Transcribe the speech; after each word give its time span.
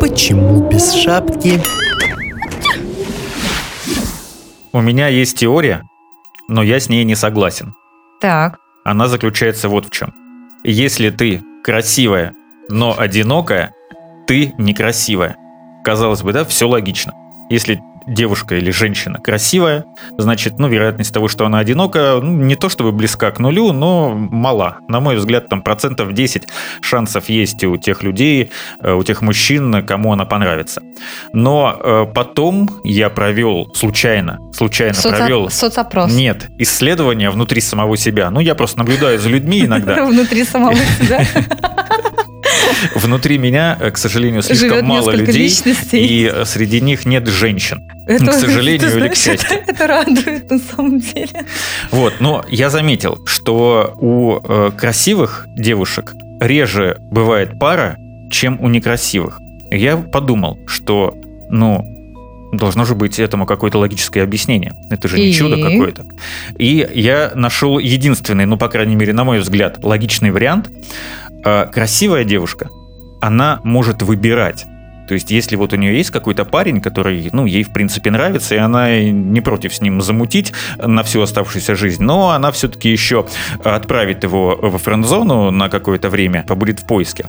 Почему 0.00 0.68
без 0.68 0.92
шапки? 0.92 1.60
У 4.72 4.80
меня 4.80 5.08
есть 5.08 5.38
теория, 5.38 5.82
но 6.48 6.62
я 6.62 6.80
с 6.80 6.88
ней 6.88 7.04
не 7.04 7.14
согласен. 7.14 7.74
Так. 8.20 8.58
Она 8.84 9.08
заключается 9.08 9.68
вот 9.68 9.86
в 9.86 9.90
чем. 9.90 10.12
Если 10.64 11.10
ты 11.10 11.42
красивая, 11.62 12.34
но 12.68 12.94
одинокая, 12.98 13.72
ты 14.26 14.54
некрасивая. 14.58 15.36
Казалось 15.84 16.22
бы, 16.22 16.32
да, 16.32 16.44
все 16.44 16.68
логично. 16.68 17.12
Если 17.50 17.80
девушка 18.06 18.56
или 18.56 18.70
женщина 18.70 19.18
красивая, 19.18 19.84
значит, 20.18 20.58
ну, 20.58 20.68
вероятность 20.68 21.12
того, 21.12 21.28
что 21.28 21.46
она 21.46 21.58
одинока, 21.58 22.20
ну, 22.22 22.30
не 22.30 22.56
то 22.56 22.68
чтобы 22.68 22.92
близка 22.92 23.30
к 23.30 23.38
нулю, 23.38 23.72
но 23.72 24.14
мала. 24.14 24.78
На 24.88 25.00
мой 25.00 25.16
взгляд, 25.16 25.48
там 25.48 25.62
процентов 25.62 26.12
10 26.12 26.44
шансов 26.80 27.28
есть 27.28 27.64
у 27.64 27.76
тех 27.76 28.02
людей, 28.02 28.50
э, 28.80 28.92
у 28.92 29.02
тех 29.02 29.22
мужчин, 29.22 29.84
кому 29.86 30.12
она 30.12 30.24
понравится. 30.24 30.82
Но 31.32 31.78
э, 31.82 32.06
потом 32.14 32.68
я 32.84 33.10
провел 33.10 33.72
случайно, 33.74 34.38
случайно 34.52 34.94
Соцо- 34.94 35.16
провел... 35.16 35.50
Соцопрос. 35.50 36.12
Нет, 36.12 36.48
исследование 36.58 37.30
внутри 37.30 37.60
самого 37.60 37.96
себя. 37.96 38.30
Ну, 38.30 38.40
я 38.40 38.54
просто 38.54 38.78
наблюдаю 38.78 39.18
за 39.18 39.28
людьми 39.28 39.60
иногда. 39.60 40.04
Внутри 40.14 40.44
самого 40.44 40.76
себя. 40.76 41.26
Внутри 42.94 43.38
меня, 43.38 43.76
э, 43.80 43.90
к 43.90 43.98
сожалению, 43.98 44.42
слишком 44.42 44.68
Живет 44.70 44.84
мало 44.84 45.10
людей, 45.10 45.44
личностей. 45.44 46.06
и 46.06 46.30
э, 46.32 46.44
среди 46.44 46.80
них 46.80 47.06
нет 47.06 47.26
женщин. 47.26 47.90
Это, 48.06 48.26
к 48.26 48.32
сожалению 48.34 48.80
ты 48.80 48.86
или 48.86 49.08
к 49.08 49.16
знаешь, 49.16 49.18
счастью. 49.18 49.58
Это, 49.58 49.70
это 49.72 49.86
радует 49.86 50.50
на 50.50 50.58
самом 50.58 51.00
деле. 51.00 51.44
Вот, 51.90 52.14
но 52.20 52.44
я 52.48 52.70
заметил, 52.70 53.18
что 53.26 53.94
у 54.00 54.38
э, 54.42 54.70
красивых 54.76 55.46
девушек 55.56 56.14
реже 56.40 56.98
бывает 57.00 57.58
пара, 57.58 57.96
чем 58.30 58.60
у 58.60 58.68
некрасивых. 58.68 59.40
Я 59.70 59.96
подумал, 59.96 60.58
что, 60.66 61.16
ну, 61.50 61.84
должно 62.56 62.84
же 62.84 62.94
быть 62.94 63.18
этому 63.18 63.46
какое-то 63.46 63.78
логическое 63.78 64.22
объяснение. 64.22 64.72
Это 64.90 65.08
же 65.08 65.18
не 65.18 65.30
И? 65.30 65.32
чудо 65.32 65.56
какое-то. 65.56 66.04
И 66.58 66.86
я 66.94 67.32
нашел 67.34 67.78
единственный, 67.78 68.46
ну, 68.46 68.56
по 68.56 68.68
крайней 68.68 68.96
мере, 68.96 69.12
на 69.12 69.24
мой 69.24 69.40
взгляд, 69.40 69.78
логичный 69.82 70.30
вариант. 70.30 70.70
Э, 71.44 71.66
красивая 71.70 72.24
девушка, 72.24 72.70
она 73.20 73.60
может 73.64 74.02
выбирать. 74.02 74.64
То 75.06 75.14
есть, 75.14 75.30
если 75.30 75.56
вот 75.56 75.72
у 75.72 75.76
нее 75.76 75.96
есть 75.96 76.10
какой-то 76.10 76.44
парень, 76.44 76.80
который, 76.80 77.28
ну, 77.32 77.44
ей, 77.44 77.62
в 77.62 77.72
принципе, 77.72 78.10
нравится, 78.10 78.54
и 78.54 78.58
она 78.58 79.00
не 79.00 79.42
против 79.42 79.74
с 79.74 79.82
ним 79.82 80.00
замутить 80.00 80.54
на 80.78 81.02
всю 81.02 81.20
оставшуюся 81.20 81.74
жизнь, 81.74 82.02
но 82.02 82.30
она 82.30 82.50
все-таки 82.52 82.88
еще 82.88 83.26
отправит 83.62 84.24
его 84.24 84.58
во 84.60 84.78
френд-зону 84.78 85.50
на 85.50 85.68
какое-то 85.68 86.08
время, 86.08 86.44
побудет 86.48 86.80
в 86.80 86.86
поиске. 86.86 87.26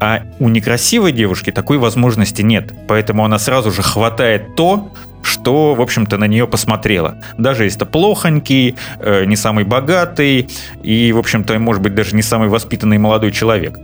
А 0.00 0.22
у 0.38 0.48
некрасивой 0.48 1.12
девушки 1.12 1.52
такой 1.52 1.76
возможности 1.76 2.40
нет, 2.40 2.72
поэтому 2.88 3.24
она 3.24 3.38
сразу 3.38 3.70
же 3.70 3.82
хватает 3.82 4.56
то, 4.56 4.90
что, 5.22 5.74
в 5.74 5.80
общем-то, 5.80 6.16
на 6.16 6.26
нее 6.26 6.46
посмотрела. 6.46 7.18
Даже 7.36 7.64
если 7.64 7.78
это 7.78 7.86
плохонький, 7.86 8.76
э, 8.98 9.24
не 9.24 9.36
самый 9.36 9.64
богатый 9.64 10.48
и, 10.82 11.12
в 11.12 11.18
общем-то, 11.18 11.58
может 11.58 11.82
быть, 11.82 11.94
даже 11.94 12.14
не 12.16 12.22
самый 12.22 12.48
воспитанный 12.48 12.98
молодой 12.98 13.32
человек. 13.32 13.78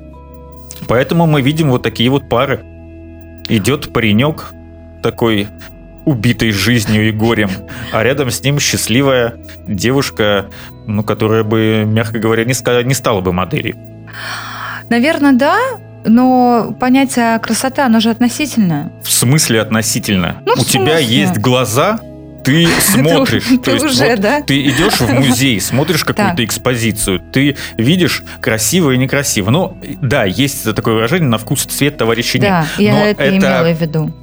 Поэтому 0.88 1.26
мы 1.26 1.42
видим 1.42 1.70
вот 1.70 1.82
такие 1.82 2.10
вот 2.10 2.28
пары. 2.28 2.60
Идет 3.48 3.92
паренек 3.92 4.52
такой 5.02 5.48
убитый 6.04 6.50
жизнью 6.50 7.08
и 7.08 7.12
горем, 7.12 7.50
а 7.92 8.02
рядом 8.02 8.30
с 8.30 8.42
ним 8.42 8.58
счастливая 8.58 9.36
девушка, 9.66 10.46
ну, 10.86 11.02
которая 11.02 11.44
бы, 11.44 11.84
мягко 11.86 12.18
говоря, 12.18 12.44
не, 12.44 12.84
не 12.84 12.94
стала 12.94 13.20
бы 13.20 13.32
моделью. 13.32 13.76
Наверное, 14.90 15.32
да, 15.32 15.58
но 16.04 16.74
понятие 16.78 17.38
красоты, 17.38 17.82
оно 17.82 18.00
же 18.00 18.10
относительное. 18.10 18.92
В 19.02 19.10
смысле 19.10 19.60
относительно? 19.60 20.36
Ну, 20.44 20.52
У 20.52 20.64
тебя 20.64 20.98
смысле? 20.98 21.16
есть 21.16 21.38
глаза, 21.38 22.00
ты 22.44 22.66
смотришь. 22.80 23.44
ты 23.44 23.58
То 23.58 23.70
есть 23.72 23.84
уже, 23.84 24.10
вот 24.10 24.20
да? 24.20 24.42
Ты 24.42 24.62
идешь 24.68 25.00
в 25.00 25.12
музей, 25.12 25.60
смотришь 25.60 26.04
какую-то 26.04 26.44
экспозицию, 26.44 27.20
ты 27.32 27.56
видишь 27.76 28.22
красиво 28.40 28.90
и 28.92 28.98
некрасиво. 28.98 29.50
Ну, 29.50 29.78
да, 30.00 30.24
есть 30.24 30.72
такое 30.74 30.94
выражение 30.94 31.28
на 31.28 31.38
вкус 31.38 31.62
цвет 31.64 31.96
товарища 31.96 32.38
нет. 32.38 32.48
Да, 32.48 32.66
я 32.78 32.92
Но 32.92 33.04
это, 33.04 33.36
имела 33.36 33.74
в 33.74 33.80
виду. 33.80 34.14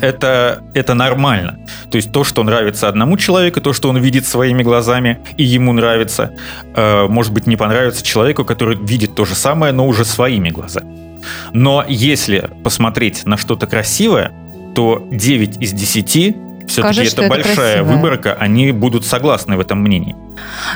это, 0.00 0.62
это 0.74 0.94
нормально. 0.94 1.58
То 1.90 1.96
есть 1.96 2.12
то, 2.12 2.24
что 2.24 2.42
нравится 2.42 2.88
одному 2.88 3.18
человеку, 3.18 3.60
то, 3.60 3.72
что 3.72 3.90
он 3.90 3.98
видит 3.98 4.26
своими 4.26 4.62
глазами, 4.62 5.18
и 5.36 5.42
ему 5.42 5.72
нравится, 5.72 6.32
э, 6.74 7.06
может 7.08 7.32
быть, 7.32 7.46
не 7.46 7.56
понравится 7.56 8.04
человеку, 8.04 8.44
который 8.44 8.76
видит 8.76 9.14
то 9.14 9.24
же 9.24 9.34
самое, 9.34 9.72
но 9.72 9.86
уже 9.86 10.04
своими 10.04 10.50
глазами. 10.50 11.05
Но 11.52 11.84
если 11.86 12.50
посмотреть 12.62 13.24
на 13.24 13.36
что-то 13.36 13.66
красивое, 13.66 14.32
то 14.74 15.06
9 15.10 15.62
из 15.62 15.72
10 15.72 16.36
все-таки 16.66 17.00
это 17.04 17.28
большая 17.28 17.54
красивое. 17.54 17.82
выборка, 17.82 18.34
они 18.34 18.72
будут 18.72 19.06
согласны 19.06 19.56
в 19.56 19.60
этом 19.60 19.80
мнении. 19.80 20.16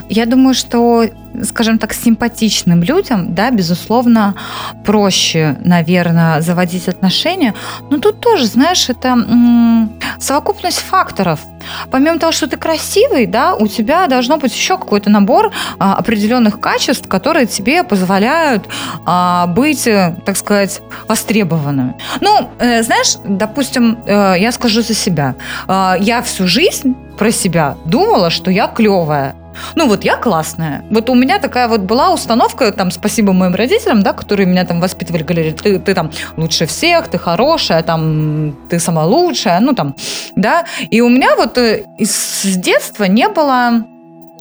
Я 0.08 0.26
думаю, 0.26 0.54
что, 0.54 1.04
скажем 1.42 1.78
так, 1.78 1.92
симпатичным 1.92 2.82
людям, 2.82 3.34
да, 3.34 3.50
безусловно, 3.50 4.34
проще, 4.84 5.58
наверное, 5.64 6.40
заводить 6.40 6.88
отношения. 6.88 7.54
Но 7.90 7.98
тут 7.98 8.20
тоже, 8.20 8.46
знаешь, 8.46 8.88
это 8.88 9.08
м, 9.08 9.92
совокупность 10.18 10.78
факторов. 10.78 11.40
Помимо 11.90 12.18
того, 12.18 12.32
что 12.32 12.46
ты 12.46 12.56
красивый, 12.56 13.26
да, 13.26 13.54
у 13.54 13.66
тебя 13.66 14.06
должно 14.06 14.36
быть 14.36 14.54
еще 14.54 14.78
какой-то 14.78 15.10
набор 15.10 15.52
а, 15.78 15.96
определенных 15.96 16.60
качеств, 16.60 17.08
которые 17.08 17.46
тебе 17.46 17.82
позволяют 17.84 18.68
а, 19.06 19.46
быть, 19.46 19.86
э, 19.86 20.16
так 20.24 20.36
сказать, 20.36 20.80
востребованными. 21.08 21.94
Ну, 22.20 22.50
э, 22.58 22.82
знаешь, 22.82 23.16
допустим, 23.24 23.98
э, 24.06 24.36
я 24.38 24.52
скажу 24.52 24.82
за 24.82 24.94
себя. 24.94 25.34
А, 25.68 25.96
я 26.00 26.22
всю 26.22 26.46
жизнь 26.46 26.94
про 27.18 27.30
себя 27.30 27.76
думала, 27.84 28.30
что 28.30 28.50
я 28.50 28.66
клевая. 28.66 29.34
Ну 29.74 29.88
вот 29.88 30.04
я 30.04 30.16
классная. 30.16 30.84
Вот 30.90 31.10
у 31.10 31.14
меня 31.14 31.38
такая 31.38 31.68
вот 31.68 31.80
была 31.80 32.12
установка, 32.12 32.72
там, 32.72 32.90
спасибо 32.90 33.32
моим 33.32 33.54
родителям, 33.54 34.02
да, 34.02 34.12
которые 34.12 34.46
меня 34.46 34.64
там 34.64 34.80
воспитывали, 34.80 35.22
говорили, 35.22 35.50
ты, 35.52 35.78
ты 35.78 35.94
там 35.94 36.10
лучше 36.36 36.66
всех, 36.66 37.08
ты 37.08 37.18
хорошая, 37.18 37.82
там, 37.82 38.56
ты 38.68 38.78
самая 38.78 39.06
лучшая, 39.06 39.60
ну 39.60 39.74
там, 39.74 39.94
да. 40.36 40.64
И 40.90 41.00
у 41.00 41.08
меня 41.08 41.36
вот 41.36 41.58
э, 41.58 41.84
с 41.98 42.44
детства 42.56 43.04
не 43.04 43.28
было 43.28 43.84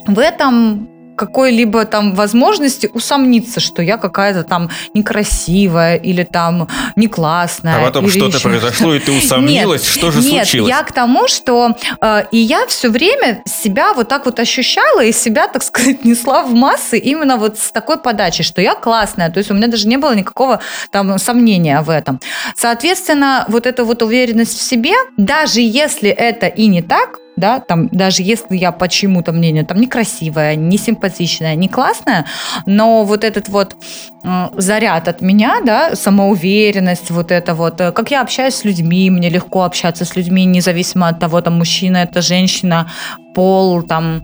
в 0.06 0.20
этом 0.20 0.90
какой-либо 1.20 1.84
там 1.84 2.16
возможности 2.16 2.90
усомниться, 2.94 3.60
что 3.60 3.82
я 3.82 3.98
какая-то 3.98 4.44
там 4.44 4.70
некрасивая 4.94 5.98
или 5.98 6.24
там 6.24 6.70
не 6.96 7.08
классная. 7.08 7.76
А 7.76 7.86
потом 7.86 8.10
что-то 8.10 8.38
еще 8.38 8.48
произошло, 8.48 8.96
и 8.96 9.00
ты 9.00 9.12
усомнилась, 9.18 9.86
что 9.86 10.12
же 10.12 10.22
нет, 10.22 10.48
случилось? 10.48 10.70
я 10.70 10.82
к 10.84 10.94
тому, 10.94 11.28
что 11.28 11.76
э, 12.02 12.24
и 12.32 12.38
я 12.38 12.66
все 12.68 12.90
время 12.90 13.42
себя 13.46 13.94
вот 13.94 14.08
так 14.08 14.26
вот 14.26 14.40
ощущала 14.40 15.04
и 15.04 15.12
себя, 15.12 15.48
так 15.48 15.62
сказать, 15.62 16.06
несла 16.06 16.44
в 16.44 16.54
массы 16.54 16.98
именно 16.98 17.36
вот 17.36 17.60
с 17.60 17.72
такой 17.74 17.98
подачей, 17.98 18.46
что 18.46 18.62
я 18.62 18.76
классная. 18.76 19.30
То 19.30 19.40
есть 19.40 19.52
у 19.52 19.54
меня 19.54 19.68
даже 19.68 19.90
не 19.90 19.98
было 19.98 20.16
никакого 20.16 20.62
там 20.90 21.20
сомнения 21.20 21.82
в 21.82 21.90
этом. 21.90 22.22
Соответственно, 22.56 23.46
вот 23.50 23.66
эта 23.66 23.84
вот 23.84 24.02
уверенность 24.02 24.58
в 24.58 24.62
себе, 24.62 24.94
даже 25.18 25.60
если 25.60 26.10
это 26.10 26.48
и 26.48 26.68
не 26.68 26.82
так, 26.82 27.20
да, 27.40 27.60
там, 27.60 27.88
даже 27.90 28.24
если 28.24 28.56
я 28.56 28.72
по 28.72 28.88
чьему-то 28.88 29.32
мнению 29.32 29.66
там 29.66 29.78
некрасивая, 29.80 30.56
не 30.56 30.78
симпатичная, 30.78 31.56
не 31.56 31.68
классная, 31.68 32.26
но 32.66 33.04
вот 33.04 33.24
этот 33.24 33.50
вот 33.50 33.76
э, 34.24 34.48
заряд 34.58 35.08
от 35.08 35.22
меня, 35.22 35.62
да, 35.66 35.96
самоуверенность, 35.96 37.12
вот 37.12 37.32
это 37.32 37.54
вот, 37.56 37.82
э, 37.82 37.92
как 37.92 38.12
я 38.12 38.22
общаюсь 38.22 38.56
с 38.56 38.66
людьми, 38.66 39.10
мне 39.10 39.30
легко 39.30 39.64
общаться 39.64 40.06
с 40.06 40.16
людьми, 40.16 40.46
независимо 40.46 41.08
от 41.08 41.20
того, 41.20 41.42
там, 41.42 41.58
мужчина 41.58 41.98
это 41.98 42.22
женщина, 42.22 42.92
пол, 43.34 43.82
там, 43.84 44.22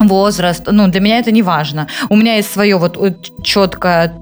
возраст, 0.00 0.62
ну, 0.66 0.88
для 0.88 1.00
меня 1.00 1.18
это 1.18 1.30
не 1.30 1.42
важно. 1.42 1.86
У 2.08 2.16
меня 2.16 2.36
есть 2.36 2.52
свое 2.52 2.76
вот 2.76 2.96
э, 2.96 3.14
четкое 3.42 4.14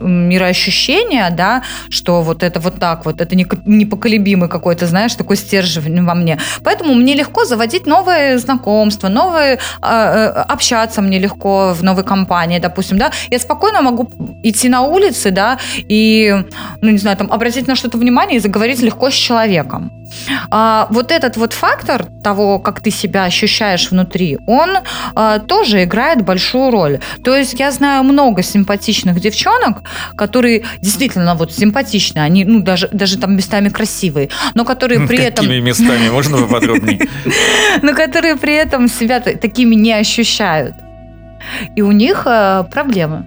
мироощущение, 0.00 1.30
да, 1.30 1.62
что 1.88 2.22
вот 2.22 2.42
это 2.42 2.60
вот 2.60 2.78
так 2.80 3.04
вот, 3.04 3.20
это 3.20 3.36
не- 3.36 3.46
непоколебимый 3.64 4.48
какой-то, 4.48 4.86
знаешь, 4.86 5.14
такой 5.14 5.36
стержень 5.36 6.04
во 6.04 6.14
мне. 6.14 6.38
Поэтому 6.64 6.94
мне 6.94 7.14
легко 7.14 7.44
заводить 7.44 7.86
новые 7.86 8.38
знакомства, 8.38 9.08
новые, 9.08 9.54
э, 9.54 9.58
э, 9.82 10.28
общаться 10.52 11.02
мне 11.02 11.18
легко 11.18 11.74
в 11.74 11.82
новой 11.82 12.04
компании, 12.04 12.58
допустим, 12.58 12.98
да. 12.98 13.10
Я 13.30 13.38
спокойно 13.38 13.82
могу 13.82 14.10
идти 14.42 14.68
на 14.68 14.82
улице, 14.82 15.30
да, 15.30 15.58
и, 15.88 16.44
ну, 16.80 16.90
не 16.90 16.98
знаю, 16.98 17.16
там, 17.16 17.30
обратить 17.32 17.68
на 17.68 17.76
что-то 17.76 17.98
внимание 17.98 18.36
и 18.36 18.40
заговорить 18.40 18.82
легко 18.82 19.10
с 19.10 19.14
человеком. 19.14 19.90
А 20.50 20.86
вот 20.90 21.12
этот 21.12 21.36
вот 21.36 21.52
фактор 21.52 22.06
того, 22.24 22.58
как 22.58 22.80
ты 22.80 22.90
себя 22.90 23.24
ощущаешь 23.24 23.90
внутри, 23.90 24.38
он 24.46 24.78
а, 25.14 25.38
тоже 25.38 25.84
играет 25.84 26.24
большую 26.24 26.70
роль. 26.70 26.98
То 27.24 27.36
есть 27.36 27.58
я 27.60 27.70
знаю 27.70 28.02
много 28.04 28.42
симпатичных 28.42 29.20
девчонок, 29.20 29.82
которые 30.16 30.64
действительно 30.80 31.34
вот 31.34 31.52
симпатичные, 31.52 32.24
они 32.24 32.44
ну 32.44 32.60
даже 32.60 32.88
даже 32.92 33.18
там 33.18 33.36
местами 33.36 33.68
красивые, 33.68 34.28
но 34.54 34.64
которые 34.64 35.06
при 35.06 35.18
этом, 35.18 35.46
Какими 35.46 35.60
местами? 35.60 36.08
Можно 36.08 36.38
поподробнее? 36.38 37.08
но 37.82 37.94
которые 37.94 38.36
при 38.36 38.54
этом 38.54 38.88
себя 38.88 39.20
та- 39.20 39.34
такими 39.36 39.74
не 39.74 39.92
ощущают, 39.92 40.74
и 41.76 41.82
у 41.82 41.92
них 41.92 42.22
э, 42.26 42.64
проблемы. 42.70 43.26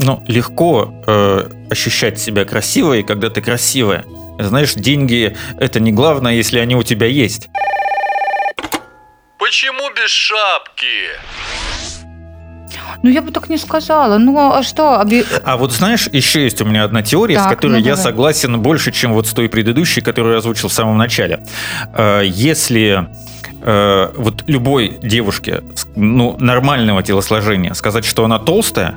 Ну, 0.00 0.22
легко 0.26 0.92
э, 1.06 1.48
ощущать 1.70 2.18
себя 2.18 2.44
красивой, 2.44 3.02
когда 3.04 3.30
ты 3.30 3.40
красивая. 3.40 4.04
Знаешь, 4.38 4.74
деньги– 4.74 5.36
это 5.60 5.78
не 5.80 5.92
главное, 5.92 6.34
если 6.34 6.58
они 6.58 6.74
у 6.74 6.82
тебя 6.82 7.06
есть. 7.06 7.48
Почему 9.38 9.90
без 9.94 10.10
шапки? 10.10 11.73
Ну, 13.02 13.10
я 13.10 13.20
бы 13.22 13.30
так 13.30 13.48
не 13.50 13.58
сказала. 13.58 14.18
Ну, 14.18 14.36
а 14.52 14.62
что? 14.62 14.98
обе- 15.00 15.24
А 15.44 15.56
вот 15.56 15.72
знаешь, 15.72 16.08
еще 16.12 16.42
есть 16.44 16.60
у 16.62 16.64
меня 16.64 16.84
одна 16.84 17.02
теория, 17.02 17.38
с 17.38 17.42
Так, 17.44 17.56
которой 17.56 17.72
ну 17.72 17.78
я 17.78 17.94
давай. 17.96 18.02
согласен 18.02 18.60
больше, 18.60 18.92
чем 18.92 19.12
вот 19.14 19.26
с 19.26 19.32
той 19.32 19.48
предыдущей, 19.48 20.00
которую 20.00 20.32
я 20.32 20.38
озвучил 20.38 20.68
в 20.68 20.72
самом 20.72 20.96
начале. 20.98 21.40
Э, 21.92 22.22
Если 22.24 23.06
э, 23.66 24.10
вот 24.16 24.44
любой 24.46 24.98
девушке 25.02 25.62
с- 25.74 25.86
ну, 25.96 26.36
нормального 26.38 27.02
телосложения 27.02 27.72
сказать, 27.74 28.04
что 28.04 28.24
она 28.24 28.38
толстая, 28.38 28.96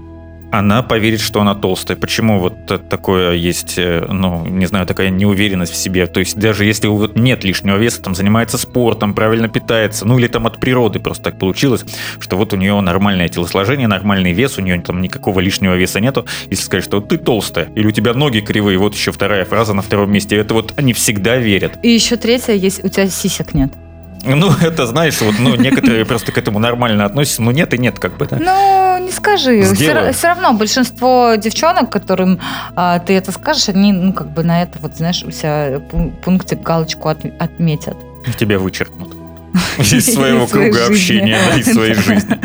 она 0.51 0.83
поверит, 0.83 1.19
что 1.19 1.41
она 1.41 1.55
толстая. 1.55 1.97
Почему 1.97 2.39
вот 2.39 2.89
такое 2.89 3.33
есть, 3.33 3.75
э, 3.77 4.05
ну, 4.09 4.45
не 4.45 4.65
знаю, 4.65 4.85
такая 4.85 5.09
неуверенность 5.09 5.73
в 5.73 5.75
себе? 5.75 6.07
То 6.07 6.19
есть 6.19 6.37
даже 6.37 6.65
если 6.65 6.87
вот 6.87 7.17
нет 7.17 7.43
лишнего 7.43 7.77
веса, 7.77 8.01
там 8.01 8.15
занимается 8.15 8.57
спортом, 8.57 9.13
правильно 9.13 9.49
питается, 9.49 10.05
ну 10.05 10.17
или 10.17 10.27
там 10.27 10.47
от 10.47 10.59
природы 10.59 10.99
просто 10.99 11.23
так 11.23 11.39
получилось, 11.39 11.85
что 12.19 12.37
вот 12.37 12.53
у 12.53 12.57
нее 12.57 12.79
нормальное 12.81 13.27
телосложение, 13.27 13.87
нормальный 13.87 14.33
вес, 14.33 14.57
у 14.57 14.61
нее 14.61 14.81
там 14.81 15.01
никакого 15.01 15.39
лишнего 15.39 15.75
веса 15.75 15.99
нету. 15.99 16.25
Если 16.49 16.63
сказать, 16.63 16.83
что 16.83 17.01
ты 17.01 17.17
толстая, 17.17 17.69
или 17.75 17.87
у 17.87 17.91
тебя 17.91 18.13
ноги 18.13 18.39
кривые, 18.39 18.77
вот 18.77 18.95
еще 18.95 19.11
вторая 19.11 19.45
фраза 19.45 19.73
на 19.73 19.81
втором 19.81 20.11
месте, 20.11 20.37
это 20.37 20.53
вот 20.53 20.73
они 20.77 20.93
всегда 20.93 21.37
верят. 21.37 21.77
И 21.83 21.89
еще 21.89 22.15
третья 22.15 22.53
есть, 22.53 22.83
у 22.83 22.87
тебя 22.87 23.07
сисек 23.07 23.53
нет. 23.53 23.71
Ну, 24.35 24.51
это, 24.61 24.85
знаешь, 24.87 25.19
вот, 25.21 25.35
ну, 25.39 25.55
некоторые 25.55 26.05
просто 26.05 26.31
к 26.31 26.37
этому 26.37 26.59
нормально 26.59 27.05
относятся, 27.05 27.41
ну, 27.41 27.51
нет 27.51 27.73
и 27.73 27.77
нет, 27.77 27.99
как 27.99 28.17
бы, 28.17 28.25
да. 28.27 28.37
Ну, 28.39 29.05
не 29.05 29.11
скажи. 29.11 29.61
Сделаю. 29.63 30.13
Все, 30.13 30.27
равно 30.27 30.53
большинство 30.53 31.35
девчонок, 31.35 31.89
которым 31.89 32.39
а, 32.75 32.99
ты 32.99 33.13
это 33.13 33.31
скажешь, 33.31 33.69
они, 33.69 33.93
ну, 33.93 34.13
как 34.13 34.31
бы 34.33 34.43
на 34.43 34.61
это, 34.63 34.79
вот, 34.79 34.97
знаешь, 34.97 35.23
у 35.23 35.31
себя 35.31 35.77
пу- 35.91 36.11
пунктик, 36.21 36.61
галочку 36.61 37.09
от- 37.09 37.25
отметят. 37.39 37.95
Тебя 38.37 38.59
вычеркнут. 38.59 39.15
Из 39.79 40.05
своего 40.13 40.45
круга 40.47 40.85
общения, 40.87 41.39
из 41.57 41.73
своей 41.73 41.93
жизни. 42.07 42.37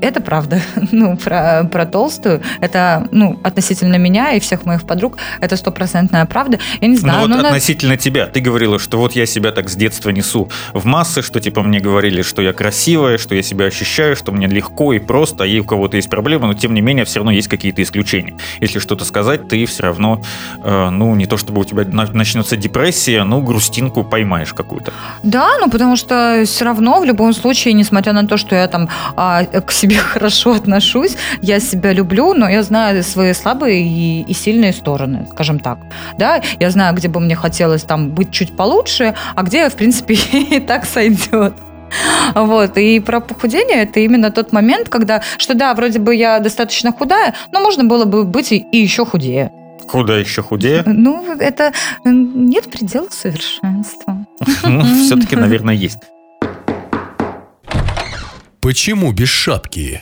Это 0.00 0.20
правда. 0.20 0.60
Ну, 0.92 1.16
про, 1.16 1.64
про 1.70 1.86
толстую. 1.86 2.42
Это, 2.60 3.06
ну, 3.12 3.38
относительно 3.44 3.96
меня 3.96 4.32
и 4.32 4.40
всех 4.40 4.64
моих 4.66 4.84
подруг, 4.84 5.18
это 5.40 5.56
стопроцентная 5.56 6.24
правда. 6.26 6.58
Я 6.80 6.88
не 6.88 6.94
Ну 6.94 7.00
знаю, 7.00 7.20
вот 7.20 7.28
ну, 7.30 7.36
на- 7.36 7.48
относительно 7.48 7.96
тебя, 7.96 8.26
ты 8.26 8.40
говорила, 8.40 8.78
что 8.78 8.98
вот 8.98 9.12
я 9.12 9.24
себя 9.26 9.52
так 9.52 9.68
с 9.68 9.76
детства 9.76 10.10
несу 10.10 10.48
в 10.74 10.84
массы, 10.86 11.22
что 11.22 11.40
типа 11.40 11.62
мне 11.62 11.78
говорили, 11.80 12.22
что 12.22 12.42
я 12.42 12.52
красивая, 12.52 13.18
что 13.18 13.34
я 13.34 13.42
себя 13.42 13.66
ощущаю, 13.66 14.16
что 14.16 14.32
мне 14.32 14.46
легко 14.46 14.92
и 14.92 14.98
просто, 14.98 15.44
а 15.44 15.46
ей 15.46 15.60
у 15.60 15.64
кого-то 15.64 15.96
есть 15.96 16.10
проблемы, 16.10 16.46
но 16.48 16.54
тем 16.54 16.74
не 16.74 16.80
менее 16.80 17.04
все 17.04 17.20
равно 17.20 17.30
есть 17.30 17.48
какие-то 17.48 17.82
исключения. 17.82 18.34
Если 18.60 18.78
что-то 18.80 19.04
сказать, 19.04 19.48
ты 19.48 19.64
все 19.66 19.82
равно, 19.84 20.22
э, 20.62 20.90
ну 20.90 21.14
не 21.14 21.26
то 21.26 21.36
чтобы 21.36 21.60
у 21.60 21.64
тебя 21.64 21.84
на- 21.84 22.10
начнется 22.12 22.56
депрессия, 22.56 23.22
ну 23.24 23.40
грустинку 23.42 24.02
поймаешь 24.04 24.52
какую-то. 24.54 24.92
Да, 25.22 25.48
ну 25.60 25.70
потому 25.70 25.96
что 25.96 26.42
все 26.46 26.64
равно 26.64 27.00
в 27.00 27.04
любом 27.04 27.32
случае, 27.32 27.74
несмотря 27.74 28.12
на 28.12 28.26
то, 28.26 28.36
что 28.36 28.54
я 28.56 28.66
там 28.66 28.88
а, 29.16 29.44
к 29.44 29.70
себе 29.72 29.89
хорошо 30.12 30.52
отношусь, 30.52 31.16
я 31.42 31.60
себя 31.60 31.92
люблю, 31.92 32.34
но 32.34 32.48
я 32.48 32.62
знаю 32.62 33.02
свои 33.02 33.32
слабые 33.32 33.82
и, 33.82 34.22
и 34.22 34.34
сильные 34.34 34.72
стороны, 34.72 35.26
скажем 35.30 35.58
так. 35.58 35.78
Да, 36.18 36.42
я 36.58 36.70
знаю, 36.70 36.94
где 36.94 37.08
бы 37.08 37.20
мне 37.20 37.34
хотелось 37.34 37.82
там 37.82 38.10
быть 38.10 38.30
чуть 38.30 38.56
получше, 38.56 39.14
а 39.34 39.42
где, 39.42 39.68
в 39.68 39.74
принципе, 39.74 40.14
и 40.32 40.60
так 40.60 40.84
сойдет. 40.84 41.54
Вот, 42.34 42.78
и 42.78 43.00
про 43.00 43.20
похудение 43.20 43.82
это 43.82 44.00
именно 44.00 44.30
тот 44.30 44.52
момент, 44.52 44.88
когда, 44.88 45.22
что 45.38 45.54
да, 45.54 45.74
вроде 45.74 45.98
бы 45.98 46.14
я 46.14 46.38
достаточно 46.38 46.92
худая, 46.92 47.34
но 47.52 47.60
можно 47.60 47.84
было 47.84 48.04
бы 48.04 48.24
быть 48.24 48.52
и, 48.52 48.58
и 48.58 48.78
еще 48.78 49.04
худее. 49.04 49.52
Куда 49.88 50.16
еще 50.16 50.42
худее? 50.42 50.84
Ну, 50.86 51.36
это 51.40 51.72
нет 52.04 52.70
предела 52.70 53.08
совершенства. 53.10 54.26
Ну, 54.62 54.84
все-таки, 54.84 55.36
наверное, 55.36 55.74
есть. 55.74 55.98
Почему 58.70 59.10
без 59.10 59.28
шапки? 59.28 60.00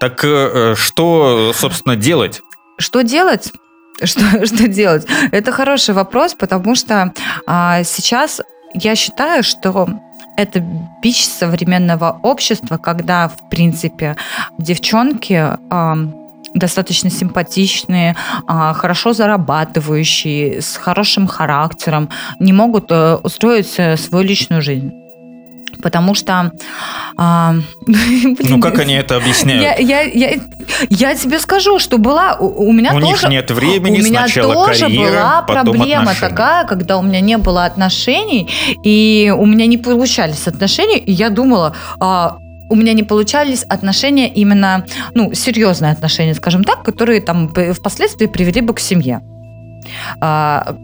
Так 0.00 0.24
э, 0.24 0.74
что, 0.76 1.52
собственно, 1.54 1.94
делать? 1.94 2.40
Что 2.76 3.02
делать? 3.02 3.52
Что, 4.02 4.44
что 4.46 4.66
делать? 4.66 5.06
Это 5.30 5.52
хороший 5.52 5.94
вопрос, 5.94 6.34
потому 6.34 6.74
что 6.74 7.12
а, 7.46 7.84
сейчас 7.84 8.40
я 8.74 8.96
считаю, 8.96 9.44
что 9.44 9.88
это 10.36 10.58
бич 11.04 11.24
современного 11.24 12.18
общества, 12.24 12.78
когда, 12.78 13.28
в 13.28 13.48
принципе, 13.48 14.16
девчонки 14.58 15.34
а, 15.70 15.96
достаточно 16.54 17.10
симпатичные, 17.10 18.16
а, 18.48 18.72
хорошо 18.72 19.12
зарабатывающие, 19.12 20.62
с 20.62 20.76
хорошим 20.76 21.28
характером, 21.28 22.08
не 22.40 22.52
могут 22.52 22.90
э, 22.90 23.14
устроить 23.22 23.74
э, 23.78 23.96
свою 23.96 24.24
личную 24.24 24.62
жизнь. 24.62 25.01
Потому 25.82 26.14
что... 26.14 26.52
а, 27.16 27.54
Ну, 27.86 28.34
блин, 28.36 28.60
как 28.60 28.78
они 28.78 28.94
это 28.94 29.16
объясняют? 29.16 29.62
я, 29.62 29.74
я, 29.74 30.02
я, 30.02 30.40
я 30.88 31.14
тебе 31.14 31.38
скажу, 31.38 31.78
что 31.78 31.98
была 31.98 32.36
у, 32.38 32.68
у 32.68 32.72
меня 32.72 32.94
У 32.94 33.00
них 33.00 33.20
тоже 33.20 33.28
нет 33.28 33.50
времени, 33.50 34.00
у 34.00 34.04
меня 34.04 34.26
тоже 34.26 34.84
карьера, 34.84 35.10
была 35.10 35.42
проблема 35.42 36.02
отношения. 36.02 36.30
такая, 36.30 36.66
когда 36.66 36.96
у 36.96 37.02
меня 37.02 37.20
не 37.20 37.38
было 37.38 37.64
отношений 37.64 38.48
и 38.84 39.34
у 39.36 39.46
меня 39.46 39.66
не 39.66 39.78
получались 39.78 40.46
отношения, 40.46 40.98
и 40.98 41.12
я 41.12 41.30
думала. 41.30 41.74
а, 42.00 42.38
у 42.68 42.74
меня 42.74 42.94
не 42.94 43.02
получались 43.02 43.64
отношения 43.64 44.32
именно, 44.32 44.86
ну, 45.14 45.34
серьезные 45.34 45.92
отношения, 45.92 46.34
скажем 46.34 46.64
так, 46.64 46.82
которые 46.82 47.20
там 47.20 47.52
впоследствии 47.74 48.26
привели 48.26 48.62
бы 48.62 48.72
к 48.72 48.80
семье 48.80 49.20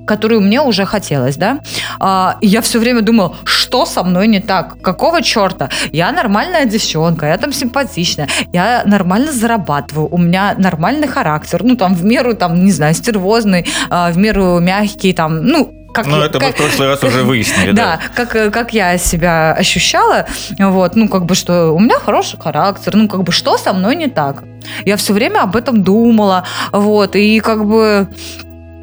которую 0.07 0.41
мне 0.41 0.61
уже 0.61 0.85
хотелось, 0.87 1.37
да. 1.37 1.61
А, 2.01 2.37
и 2.41 2.47
я 2.47 2.61
все 2.61 2.79
время 2.79 3.03
думала, 3.03 3.37
что 3.45 3.87
со 3.87 4.03
мной 4.03 4.27
не 4.29 4.41
так? 4.41 4.81
Какого 4.83 5.23
черта? 5.23 5.69
Я 5.93 6.13
нормальная 6.13 6.65
девчонка, 6.67 7.27
я 7.27 7.37
там 7.39 7.53
симпатичная, 7.53 8.29
я 8.53 8.83
нормально 8.85 9.33
зарабатываю, 9.33 10.09
у 10.11 10.19
меня 10.19 10.55
нормальный 10.59 11.09
характер, 11.09 11.63
ну, 11.65 11.77
там, 11.77 11.95
в 11.95 12.05
меру, 12.05 12.35
там, 12.35 12.65
не 12.65 12.73
знаю, 12.73 12.95
стервозный, 12.95 13.67
а, 13.91 14.11
в 14.11 14.19
меру 14.19 14.59
мягкий, 14.61 15.13
там, 15.13 15.45
ну, 15.47 15.73
как 15.95 16.07
Ну, 16.07 16.19
я- 16.19 16.27
это 16.27 16.39
мы 16.39 16.47
как- 16.47 16.55
в 16.55 16.59
прошлый 16.59 16.89
раз 16.89 17.03
уже 17.03 17.23
выяснили, 17.25 17.73
да, 17.73 17.97
да. 17.97 18.01
как, 18.15 18.37
э, 18.37 18.51
как 18.51 18.73
я 18.75 18.99
себя 18.99 19.53
ощущала, 19.53 20.27
вот, 20.59 20.97
ну, 20.97 21.09
как 21.09 21.25
бы, 21.25 21.35
что 21.35 21.71
у 21.73 21.79
меня 21.81 21.99
хороший 21.99 22.39
характер, 22.39 22.95
ну, 22.95 23.09
как 23.09 23.23
бы, 23.23 23.33
что 23.33 23.57
со 23.59 23.73
мной 23.73 23.97
не 23.97 24.07
так? 24.09 24.43
Я 24.85 24.97
все 24.97 25.13
время 25.13 25.43
об 25.43 25.57
этом 25.57 25.83
думала, 25.83 26.45
вот, 26.73 27.17
и 27.17 27.41
как 27.41 27.65
бы 27.65 28.07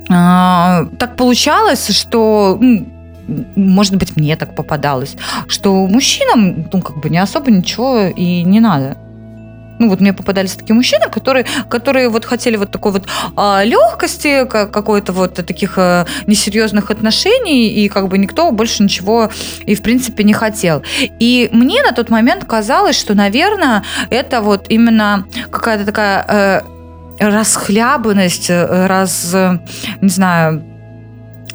а, 0.09 0.87
так 0.99 1.15
получалось, 1.15 1.89
что, 1.89 2.57
ну, 2.61 2.85
может 3.55 3.95
быть, 3.95 4.15
мне 4.15 4.35
так 4.35 4.55
попадалось, 4.55 5.15
что 5.47 5.87
мужчинам, 5.87 6.67
ну, 6.71 6.81
как 6.81 6.97
бы, 6.97 7.09
не 7.09 7.17
особо 7.17 7.51
ничего 7.51 8.07
и 8.07 8.43
не 8.43 8.59
надо. 8.59 8.97
Ну, 9.77 9.89
вот 9.89 9.99
мне 9.99 10.13
попадались 10.13 10.53
такие 10.53 10.73
мужчины, 10.73 11.09
которые, 11.09 11.45
которые 11.69 12.07
вот 12.07 12.23
хотели 12.23 12.55
вот 12.55 12.71
такой 12.71 12.93
вот 12.93 13.07
а, 13.35 13.61
легкости, 13.63 14.45
ка- 14.45 14.67
какой-то 14.67 15.11
вот 15.11 15.33
таких 15.33 15.73
а, 15.77 16.05
несерьезных 16.27 16.91
отношений, 16.91 17.67
и 17.67 17.89
как 17.89 18.07
бы 18.07 18.17
никто 18.17 18.51
больше 18.51 18.83
ничего 18.83 19.29
и, 19.65 19.75
в 19.75 19.81
принципе, 19.81 20.23
не 20.23 20.33
хотел. 20.33 20.81
И 21.19 21.49
мне 21.51 21.83
на 21.83 21.91
тот 21.91 22.09
момент 22.09 22.45
казалось, 22.45 22.97
что, 22.97 23.15
наверное, 23.15 23.83
это 24.09 24.39
вот 24.41 24.67
именно 24.69 25.25
какая-то 25.51 25.85
такая 25.85 26.25
э, 26.27 26.61
расхлябанность, 27.19 28.49
э, 28.49 28.87
раз, 28.87 29.31
э, 29.33 29.59
не 30.01 30.09
знаю, 30.09 30.63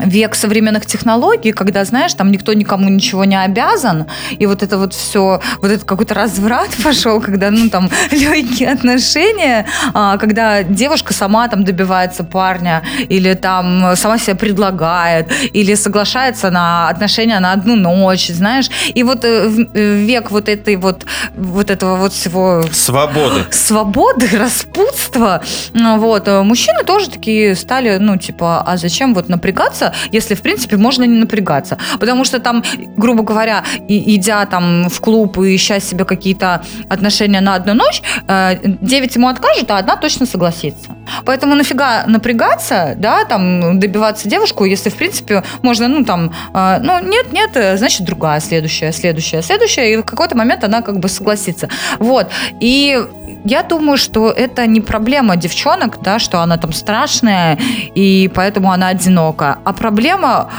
век 0.05 0.35
современных 0.35 0.87
технологий, 0.87 1.53
когда, 1.53 1.85
знаешь, 1.85 2.15
там 2.15 2.31
никто 2.31 2.53
никому 2.53 2.89
ничего 2.89 3.25
не 3.25 3.37
обязан, 3.43 4.07
и 4.39 4.47
вот 4.47 4.63
это 4.63 4.79
вот 4.79 4.95
все, 4.95 5.41
вот 5.61 5.71
этот 5.71 5.85
какой-то 5.85 6.15
разврат 6.15 6.71
пошел, 6.85 7.21
когда, 7.21 7.51
ну, 7.51 7.69
там, 7.71 7.91
легкие 8.11 8.71
отношения, 8.71 9.67
а, 9.95 10.17
когда 10.19 10.63
девушка 10.63 11.15
сама 11.15 11.49
там 11.49 11.65
добивается 11.65 12.25
парня, 12.25 12.83
или 13.09 13.35
там 13.35 13.97
сама 13.97 14.19
себя 14.19 14.37
предлагает, 14.37 15.31
или 15.53 15.75
соглашается 15.75 16.51
на 16.51 16.89
отношения 16.89 17.39
на 17.41 17.53
одну 17.53 17.77
ночь, 17.77 18.29
знаешь, 18.29 18.71
и 18.95 19.03
вот 19.03 19.25
э, 19.25 19.51
э, 19.75 19.95
век 20.05 20.31
вот 20.31 20.49
этой 20.49 20.77
вот, 20.77 21.05
вот 21.37 21.71
этого 21.71 21.97
вот 21.97 22.13
всего 22.13 22.63
Свободы. 22.73 23.47
свободы, 23.51 24.29
распутства. 24.37 25.43
Вот. 25.75 26.29
э, 26.29 26.43
Мужчины 26.43 26.85
тоже 26.85 27.11
такие 27.11 27.55
стали, 27.55 27.99
ну, 27.99 28.17
типа, 28.17 28.63
а 28.63 28.77
зачем 28.77 29.15
вот 29.15 29.29
напрягаться, 29.29 29.90
если, 30.13 30.35
в 30.35 30.43
принципе, 30.43 30.77
можно 30.77 31.05
не 31.05 31.19
напрягаться? 31.19 31.79
Потому 32.01 32.25
что 32.25 32.39
там, 32.39 32.63
грубо 32.97 33.23
говоря, 33.23 33.65
и- 33.89 34.15
идя 34.17 34.45
там 34.47 34.89
в 34.89 35.01
клуб 35.01 35.39
и 35.39 35.55
ища 35.57 35.81
себе 35.81 36.05
какие-то 36.05 36.63
отношения 36.89 37.41
на 37.41 37.55
одну 37.55 37.75
ночь, 37.75 38.03
э, 38.29 38.57
9 38.65 39.17
ему 39.17 39.29
откажут, 39.29 39.71
а 39.71 39.79
одна 39.79 39.97
точно 39.97 40.27
согласится. 40.27 40.91
Поэтому 41.25 41.55
нафига 41.55 42.05
напрягаться, 42.07 42.95
да, 42.97 43.25
там, 43.25 43.79
добиваться 43.79 44.29
девушку, 44.29 44.65
если, 44.65 44.91
в 44.91 44.97
принципе, 44.97 45.43
можно, 45.63 45.89
ну, 45.89 46.05
там, 46.05 46.33
э, 46.55 46.79
ну, 46.83 47.01
нет, 47.01 47.33
нет, 47.33 47.51
э, 47.55 47.77
значит, 47.77 48.05
другая, 48.05 48.41
следующая, 48.41 48.93
следующая, 48.93 49.43
следующая, 49.43 49.93
и 49.93 49.97
в 49.97 50.03
какой-то 50.03 50.37
момент 50.37 50.65
она 50.65 50.83
как 50.83 50.99
бы 50.99 51.09
согласится. 51.09 51.69
Вот. 51.99 52.31
И 52.61 52.99
я 53.45 53.63
думаю, 53.63 53.97
что 53.97 54.31
это 54.31 54.67
не 54.67 54.81
проблема 54.81 55.37
девчонок, 55.37 56.03
да, 56.03 56.19
что 56.19 56.41
она 56.41 56.57
там 56.57 56.73
страшная, 56.73 57.59
и 57.95 58.31
поэтому 58.35 58.73
она 58.73 58.89
одинока, 58.89 59.59
а 59.65 59.73
проблема 59.73 60.51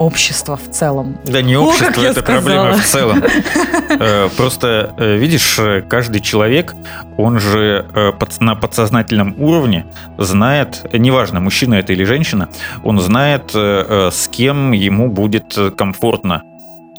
общества 0.00 0.56
в 0.56 0.70
целом. 0.70 1.18
Да 1.24 1.42
не 1.42 1.56
О, 1.56 1.60
общество, 1.60 2.00
я 2.00 2.08
это 2.08 2.22
проблема 2.22 2.72
в 2.72 2.84
целом. 2.84 3.22
Э, 3.92 4.28
Просто, 4.36 4.94
э, 4.96 5.16
видишь, 5.16 5.58
э, 5.58 5.82
каждый 5.82 6.20
человек, 6.20 6.74
он 7.18 7.40
же 7.40 7.86
на 8.38 8.54
подсознательном 8.54 9.34
уровне 9.36 9.84
знает, 10.16 10.86
неважно, 10.92 11.40
мужчина 11.40 11.74
это 11.74 11.92
или 11.92 12.04
женщина, 12.04 12.48
он 12.84 13.00
знает, 13.00 13.50
с 13.52 14.28
кем 14.28 14.72
ему 14.72 15.10
будет 15.10 15.58
комфортно 15.76 16.44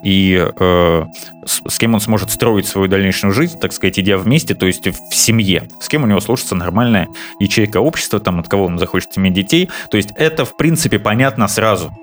и 0.04 0.52
э, 0.60 1.06
с, 1.46 1.62
с 1.68 1.78
кем 1.78 1.94
он 1.94 2.02
сможет 2.02 2.30
строить 2.32 2.68
свою 2.68 2.88
дальнейшую 2.88 3.34
жизнь, 3.34 3.58
так 3.60 3.72
сказать, 3.72 4.00
идя 4.00 4.18
вместе, 4.18 4.54
то 4.54 4.66
есть 4.66 4.88
в 4.88 5.16
семье, 5.16 5.68
с 5.80 5.88
кем 5.88 6.04
у 6.04 6.08
него 6.08 6.20
сложится 6.20 6.56
нормальная 6.56 7.08
ячейка 7.40 7.80
общества, 7.80 8.20
там, 8.20 8.40
от 8.40 8.48
кого 8.48 8.66
он 8.66 8.80
захочет 8.80 9.18
иметь 9.18 9.34
детей. 9.34 9.70
То 9.90 9.98
есть 9.98 10.12
это, 10.16 10.46
в 10.46 10.58
принципе, 10.58 11.00
понятно 11.00 11.48
сразу. 11.48 11.94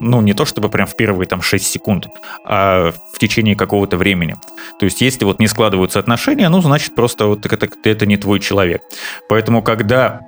Ну, 0.00 0.20
не 0.20 0.32
то 0.32 0.44
чтобы 0.44 0.68
прям 0.68 0.86
в 0.86 0.96
первые 0.96 1.26
там 1.26 1.42
6 1.42 1.66
секунд, 1.66 2.06
а 2.44 2.92
в 3.12 3.18
течение 3.18 3.56
какого-то 3.56 3.96
времени. 3.96 4.36
То 4.78 4.84
есть, 4.84 5.00
если 5.00 5.24
вот 5.24 5.40
не 5.40 5.48
складываются 5.48 5.98
отношения, 5.98 6.48
ну, 6.48 6.60
значит, 6.60 6.94
просто 6.94 7.26
вот 7.26 7.44
это, 7.44 7.68
это 7.84 8.06
не 8.06 8.16
твой 8.16 8.38
человек. 8.38 8.82
Поэтому, 9.28 9.62
когда 9.62 10.20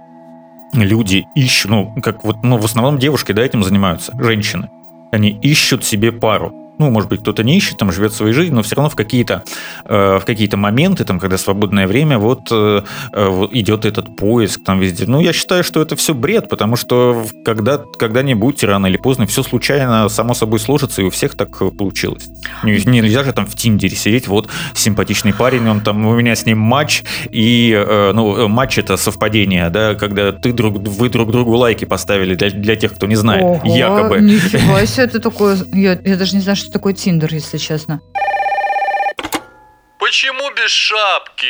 люди 0.73 1.27
ищут, 1.37 1.71
ну, 1.71 1.95
как 2.03 2.25
вот, 2.25 2.43
ну, 2.43 2.59
в 2.59 2.65
основном 2.65 2.99
девушки, 2.99 3.33
да, 3.33 3.43
этим 3.43 3.63
занимаются, 3.63 4.13
женщины, 4.19 4.71
они 5.13 5.31
ищут 5.31 5.85
себе 5.85 6.13
пару. 6.13 6.53
Ну, 6.81 6.91
может 6.91 7.11
быть, 7.11 7.21
кто-то 7.21 7.45
не 7.45 7.59
ищет, 7.59 7.77
там 7.77 7.93
живет 7.93 8.15
своей 8.15 8.33
жизнью, 8.33 8.57
но 8.57 8.63
все 8.63 8.75
равно 8.75 8.89
в 8.89 8.97
какие-то 8.97 9.45
э, 9.85 10.19
в 10.19 10.25
какие-то 10.25 10.57
моменты, 10.57 11.05
там, 11.05 11.21
когда 11.21 11.37
свободное 11.37 11.87
время, 11.87 12.19
вот, 12.19 12.49
э, 12.51 12.83
э, 13.13 13.29
вот 13.29 13.53
идет 13.53 13.85
этот 13.85 14.17
поиск 14.17 14.65
там 14.65 14.81
везде. 14.81 15.05
Ну, 15.07 15.21
я 15.21 15.35
считаю, 15.35 15.63
что 15.63 15.83
это 15.83 15.95
все 15.95 16.15
бред, 16.15 16.49
потому 16.49 16.77
что 16.77 17.27
когда, 17.45 17.77
когда-нибудь, 17.99 18.65
рано 18.65 18.87
или 18.87 18.97
поздно, 18.97 19.27
все 19.27 19.43
случайно, 19.43 20.09
само 20.09 20.33
собой 20.33 20.59
сложится, 20.59 21.03
и 21.03 21.05
у 21.05 21.11
всех 21.11 21.37
так 21.37 21.61
э, 21.61 21.71
получилось. 21.71 22.29
Не- 22.65 22.81
Нельзя 23.01 23.25
же 23.25 23.33
там 23.33 23.45
в 23.45 23.55
Тиндере 23.55 23.95
сидеть, 23.95 24.27
вот, 24.27 24.49
симпатичный 24.75 25.35
парень, 25.35 25.69
он 25.69 25.81
там, 25.83 26.07
у 26.07 26.17
меня 26.17 26.35
с 26.35 26.47
ним 26.47 26.59
матч, 26.59 27.03
и, 27.31 27.75
э, 27.77 28.13
ну, 28.15 28.37
э, 28.37 28.47
матч 28.49 28.79
это 28.79 28.97
совпадение, 28.97 29.69
да, 29.69 29.95
когда 29.95 30.33
ты 30.33 30.53
друг, 30.53 30.79
вы 30.79 31.11
друг 31.11 31.31
другу 31.31 31.57
лайки 31.57 31.85
поставили 31.85 32.35
для, 32.35 32.49
для 32.51 32.77
тех, 32.77 32.95
кто 32.95 33.07
не 33.07 33.17
знает, 33.17 33.45
Ого, 33.45 33.77
якобы. 33.77 34.21
Нифига 34.21 34.87
себе, 34.87 35.05
это 35.05 35.21
такое... 35.21 35.59
Я, 35.75 35.99
я 36.05 36.17
даже 36.17 36.37
не 36.37 36.43
знаю, 36.43 36.57
что 36.57 36.70
такое 36.73 36.93
Тиндер, 36.93 37.33
если 37.33 37.59
честно. 37.59 38.01
Почему 39.99 40.51
без 40.57 40.71
шапки? 40.71 41.47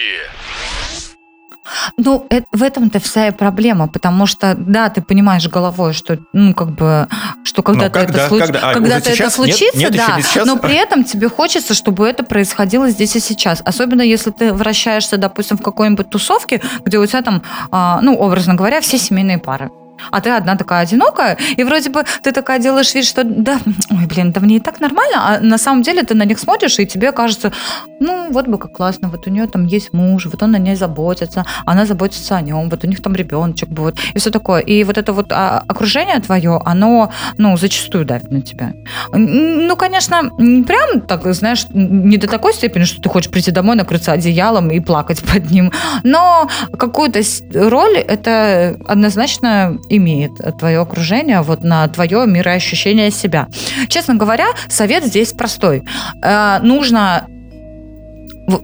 Ну, 1.96 2.26
э- 2.30 2.42
в 2.52 2.62
этом-то 2.62 2.98
вся 2.98 3.28
и 3.28 3.30
проблема, 3.30 3.86
потому 3.86 4.26
что, 4.26 4.54
да, 4.58 4.88
ты 4.88 5.02
понимаешь 5.02 5.46
головой, 5.48 5.92
что, 5.92 6.18
ну, 6.32 6.52
как 6.52 6.70
бы, 6.72 7.06
что 7.44 7.62
когда-то 7.62 8.00
когда? 8.00 8.24
это, 8.24 8.28
случ- 8.34 8.40
Когда? 8.42 8.70
А, 8.70 8.74
когда-то 8.74 8.96
уже 8.96 8.96
это 8.96 9.10
сейчас? 9.30 9.38
Нет? 9.38 9.56
случится, 9.56 9.78
Нет, 9.78 9.94
еще 9.94 10.40
да, 10.40 10.46
но 10.46 10.56
при 10.56 10.74
этом 10.74 11.04
тебе 11.04 11.28
хочется, 11.28 11.74
чтобы 11.74 12.08
это 12.08 12.24
происходило 12.24 12.88
здесь 12.90 13.14
и 13.14 13.20
сейчас. 13.20 13.62
Особенно 13.64 14.02
если 14.02 14.30
ты 14.30 14.52
вращаешься, 14.52 15.16
допустим, 15.16 15.58
в 15.58 15.62
какой-нибудь 15.62 16.10
тусовке, 16.10 16.60
где 16.84 16.98
у 16.98 17.06
тебя 17.06 17.22
там, 17.22 17.42
а, 17.70 18.00
ну, 18.02 18.16
образно 18.16 18.54
говоря, 18.54 18.80
все 18.80 18.98
семейные 18.98 19.38
пары. 19.38 19.70
А 20.10 20.20
ты 20.20 20.30
одна 20.30 20.56
такая 20.56 20.82
одинокая, 20.82 21.36
и 21.56 21.64
вроде 21.64 21.90
бы 21.90 22.04
ты 22.22 22.32
такая 22.32 22.58
делаешь 22.58 22.94
вид, 22.94 23.04
что 23.04 23.24
да, 23.24 23.58
ой, 23.90 24.06
блин, 24.06 24.32
да 24.32 24.40
мне 24.40 24.56
и 24.56 24.60
так 24.60 24.80
нормально, 24.80 25.16
а 25.16 25.40
на 25.40 25.58
самом 25.58 25.82
деле 25.82 26.02
ты 26.02 26.14
на 26.14 26.24
них 26.24 26.38
смотришь, 26.38 26.78
и 26.78 26.86
тебе 26.86 27.12
кажется, 27.12 27.52
ну, 28.00 28.30
вот 28.30 28.46
бы 28.46 28.58
как 28.58 28.72
классно, 28.72 29.08
вот 29.08 29.26
у 29.26 29.30
нее 29.30 29.46
там 29.46 29.66
есть 29.66 29.92
муж, 29.92 30.26
вот 30.26 30.42
он 30.42 30.54
о 30.54 30.58
ней 30.58 30.76
заботится, 30.76 31.44
она 31.66 31.86
заботится 31.86 32.36
о 32.36 32.40
нем, 32.40 32.70
вот 32.70 32.84
у 32.84 32.86
них 32.86 33.02
там 33.02 33.14
ребеночек 33.14 33.68
будет, 33.68 33.98
и 34.14 34.18
все 34.18 34.30
такое. 34.30 34.60
И 34.60 34.84
вот 34.84 34.98
это 34.98 35.12
вот 35.12 35.32
а, 35.32 35.62
окружение 35.68 36.20
твое, 36.20 36.60
оно, 36.64 37.12
ну, 37.38 37.56
зачастую 37.56 38.04
давит 38.04 38.30
на 38.30 38.40
тебя. 38.40 38.72
Ну, 39.12 39.76
конечно, 39.76 40.30
не 40.38 40.62
прям 40.62 41.00
так, 41.02 41.32
знаешь, 41.34 41.66
не 41.72 42.16
до 42.16 42.26
такой 42.26 42.54
степени, 42.54 42.84
что 42.84 43.00
ты 43.00 43.08
хочешь 43.08 43.30
прийти 43.30 43.50
домой, 43.50 43.76
накрыться 43.76 44.12
одеялом 44.12 44.70
и 44.70 44.80
плакать 44.80 45.22
под 45.32 45.50
ним, 45.50 45.72
но 46.02 46.48
какую-то 46.78 47.20
роль 47.54 47.98
это 47.98 48.76
однозначно 48.86 49.78
имеет 49.90 50.32
твое 50.58 50.78
окружение 50.80 51.42
вот 51.42 51.62
на 51.62 51.86
твое 51.88 52.26
мироощущение 52.26 53.10
себя. 53.10 53.48
Честно 53.88 54.14
говоря, 54.14 54.46
совет 54.68 55.04
здесь 55.04 55.32
простой. 55.32 55.82
Э, 56.22 56.58
нужно 56.62 57.26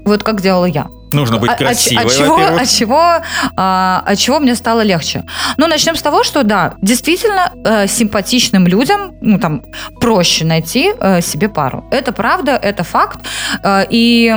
вот 0.05 0.23
как 0.23 0.41
делала 0.41 0.67
я. 0.67 0.89
Нужно 1.13 1.39
быть 1.39 1.51
А- 1.51 1.55
а 1.55 1.57
красивой, 1.57 2.05
от 2.05 2.13
чего, 2.13 2.37
во-первых. 2.37 2.63
от 2.63 2.69
чего, 2.69 3.03
а, 3.57 4.03
от 4.07 4.19
чего 4.19 4.41
мне 4.41 4.55
стало 4.55 4.83
легче? 4.83 5.25
Ну, 5.57 5.67
начнем 5.67 5.97
с 5.97 6.03
того, 6.03 6.25
что 6.25 6.43
да, 6.43 6.75
действительно 6.83 7.53
э, 7.65 7.87
симпатичным 7.87 8.67
людям, 8.67 9.15
ну 9.21 9.39
там 9.39 9.63
проще 10.01 10.45
найти 10.45 10.93
э, 10.99 11.21
себе 11.21 11.49
пару. 11.49 11.85
Это 11.91 12.13
правда, 12.13 12.53
это 12.53 12.85
факт. 12.85 13.21
Э, 13.63 13.85
и 13.89 14.35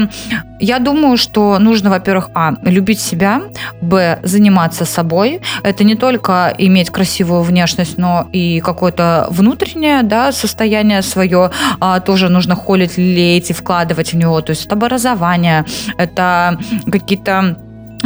я 0.59 0.79
думаю, 0.79 1.17
что 1.17 1.57
нужно, 1.59 1.89
во-первых, 1.89 2.29
а 2.35 2.53
любить 2.63 2.99
себя, 2.99 3.41
б 3.81 4.19
заниматься 4.23 4.85
собой. 4.85 5.41
Это 5.63 5.83
не 5.83 5.95
только 5.95 6.53
иметь 6.57 6.89
красивую 6.89 7.41
внешность, 7.43 7.97
но 7.97 8.27
и 8.33 8.59
какое-то 8.59 9.27
внутреннее, 9.29 10.03
да, 10.03 10.31
состояние 10.31 11.01
свое 11.01 11.51
а, 11.79 11.99
тоже 11.99 12.29
нужно 12.29 12.55
холить, 12.55 12.97
лелеять 12.97 13.49
и 13.49 13.53
вкладывать 13.53 14.13
в 14.13 14.17
него. 14.17 14.41
То 14.41 14.51
есть 14.51 14.65
это 14.65 14.75
образование, 14.75 15.65
это 15.97 16.58
какие-то 16.91 17.57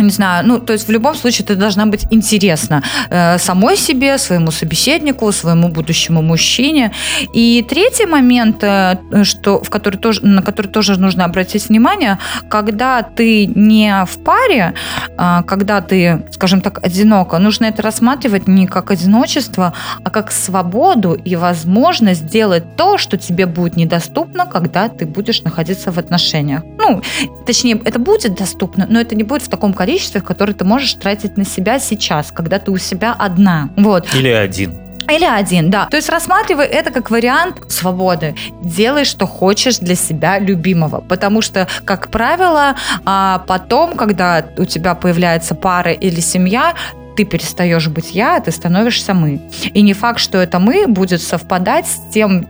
не 0.01 0.09
знаю, 0.09 0.47
ну, 0.47 0.59
то 0.59 0.73
есть 0.73 0.87
в 0.87 0.91
любом 0.91 1.15
случае 1.15 1.45
ты 1.45 1.55
должна 1.55 1.85
быть 1.85 2.05
интересна 2.11 2.83
э, 3.09 3.37
самой 3.37 3.77
себе, 3.77 4.17
своему 4.17 4.51
собеседнику, 4.51 5.31
своему 5.31 5.69
будущему 5.69 6.21
мужчине. 6.21 6.91
И 7.33 7.65
третий 7.69 8.05
момент, 8.05 8.63
э, 8.63 8.97
что, 9.23 9.61
в 9.63 9.69
который 9.69 9.97
тоже, 9.97 10.25
на 10.25 10.41
который 10.41 10.67
тоже 10.67 10.99
нужно 10.99 11.25
обратить 11.25 11.69
внимание, 11.69 12.17
когда 12.49 13.03
ты 13.03 13.45
не 13.45 14.05
в 14.05 14.23
паре, 14.23 14.73
а, 15.17 15.43
когда 15.43 15.81
ты, 15.81 16.25
скажем 16.31 16.61
так, 16.61 16.83
одиноко, 16.85 17.37
нужно 17.39 17.65
это 17.65 17.81
рассматривать 17.81 18.47
не 18.47 18.67
как 18.67 18.91
одиночество, 18.91 19.73
а 20.03 20.09
как 20.09 20.31
свободу 20.31 21.13
и 21.13 21.35
возможность 21.35 22.21
сделать 22.21 22.75
то, 22.75 22.97
что 22.97 23.17
тебе 23.17 23.45
будет 23.45 23.75
недоступно, 23.75 24.45
когда 24.45 24.89
ты 24.89 25.05
будешь 25.05 25.43
находиться 25.43 25.91
в 25.91 25.97
отношениях. 25.97 26.63
Ну, 26.77 27.01
точнее, 27.45 27.79
это 27.85 27.99
будет 27.99 28.35
доступно, 28.35 28.87
но 28.89 28.99
это 28.99 29.15
не 29.15 29.23
будет 29.23 29.43
в 29.43 29.49
таком 29.49 29.73
количестве, 29.85 30.21
которое 30.21 30.53
ты 30.53 30.63
можешь 30.63 30.93
тратить 30.93 31.37
на 31.37 31.45
себя 31.45 31.77
сейчас, 31.77 32.31
когда 32.31 32.57
ты 32.57 32.71
у 32.71 32.77
себя 32.77 33.13
одна. 33.19 33.69
Вот. 33.75 34.07
Или 34.15 34.29
один. 34.29 34.73
Или 35.11 35.25
один, 35.25 35.69
да. 35.69 35.87
То 35.87 35.97
есть 35.97 36.09
рассматривай 36.09 36.65
это 36.65 36.89
как 36.91 37.11
вариант 37.11 37.69
свободы. 37.69 38.33
Делай, 38.63 39.03
что 39.03 39.27
хочешь 39.27 39.79
для 39.79 39.95
себя 39.95 40.39
любимого. 40.39 41.01
Потому 41.01 41.41
что, 41.41 41.67
как 41.83 42.07
правило, 42.07 42.75
а, 43.03 43.43
потом, 43.45 43.97
когда 43.97 44.45
у 44.57 44.63
тебя 44.63 44.95
появляется 44.95 45.55
пара 45.55 45.91
или 45.91 46.21
семья, 46.21 46.73
ты 47.17 47.25
перестаешь 47.25 47.89
быть 47.89 48.15
я, 48.15 48.37
а 48.37 48.39
ты 48.39 48.51
становишься 48.51 49.13
мы. 49.13 49.41
И 49.73 49.81
не 49.81 49.93
факт, 49.93 50.19
что 50.19 50.37
это 50.37 50.59
мы 50.59 50.87
будет 50.87 51.21
совпадать 51.21 51.85
с 51.85 52.13
тем, 52.13 52.47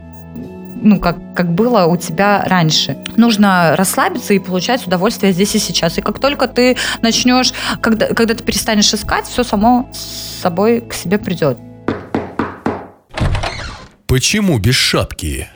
ну, 0.84 1.00
как, 1.00 1.16
как 1.34 1.52
было 1.52 1.86
у 1.86 1.96
тебя 1.96 2.44
раньше. 2.46 2.96
Нужно 3.16 3.74
расслабиться 3.76 4.34
и 4.34 4.38
получать 4.38 4.86
удовольствие 4.86 5.32
здесь 5.32 5.54
и 5.54 5.58
сейчас. 5.58 5.98
И 5.98 6.02
как 6.02 6.20
только 6.20 6.46
ты 6.46 6.76
начнешь, 7.02 7.52
когда, 7.80 8.06
когда 8.08 8.34
ты 8.34 8.44
перестанешь 8.44 8.92
искать, 8.92 9.26
все 9.26 9.42
само 9.42 9.88
с 9.92 10.42
собой 10.42 10.82
к 10.82 10.92
себе 10.92 11.18
придет. 11.18 11.58
Почему 14.06 14.58
без 14.58 14.74
шапки? 14.74 15.48